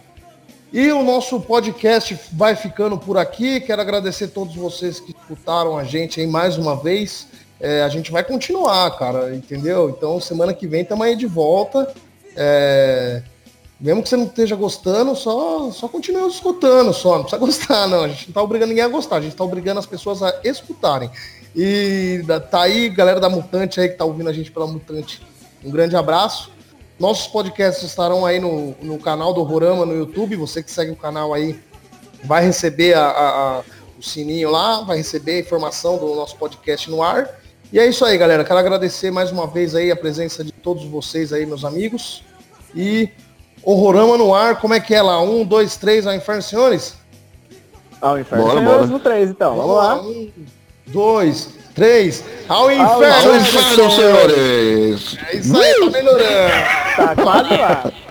[0.72, 3.60] E o nosso podcast vai ficando por aqui.
[3.60, 7.28] Quero agradecer a todos vocês que escutaram a gente aí mais uma vez.
[7.60, 9.90] É, a gente vai continuar, cara, entendeu?
[9.90, 11.92] Então, semana que vem estamos aí de volta.
[12.36, 13.24] É,
[13.80, 17.18] mesmo que você não esteja gostando, só, só continue escutando, só.
[17.18, 18.04] Não precisa gostar, não.
[18.04, 20.34] A gente não está obrigando ninguém a gostar, a gente está obrigando as pessoas a
[20.44, 21.10] escutarem.
[21.56, 25.22] E tá aí, galera da Mutante aí que tá ouvindo a gente pela Mutante.
[25.64, 26.52] Um grande abraço.
[27.00, 30.36] Nossos podcasts estarão aí no, no canal do Horama no YouTube.
[30.36, 31.58] Você que segue o canal aí
[32.24, 33.64] vai receber a, a, a,
[33.98, 37.40] o sininho lá, vai receber a informação do nosso podcast no ar.
[37.72, 38.44] E é isso aí, galera.
[38.44, 42.24] Quero agradecer mais uma vez aí a presença de todos vocês aí, meus amigos.
[42.76, 43.10] E
[43.72, 45.22] Horrorama no ar, como é que é lá?
[45.22, 46.96] Um, dois, três, ao inferno, senhores?
[48.02, 48.88] Ao inferno, bora, senhores, bora.
[48.88, 49.56] no três, então.
[49.56, 50.02] Vamos, Vamos lá.
[50.02, 50.32] Um,
[50.88, 52.24] dois, três.
[52.48, 55.18] Ao inferno, Ao inferno senhores!
[55.28, 56.52] É isso aí, tá melhorando.
[56.96, 57.92] Tá quase lá.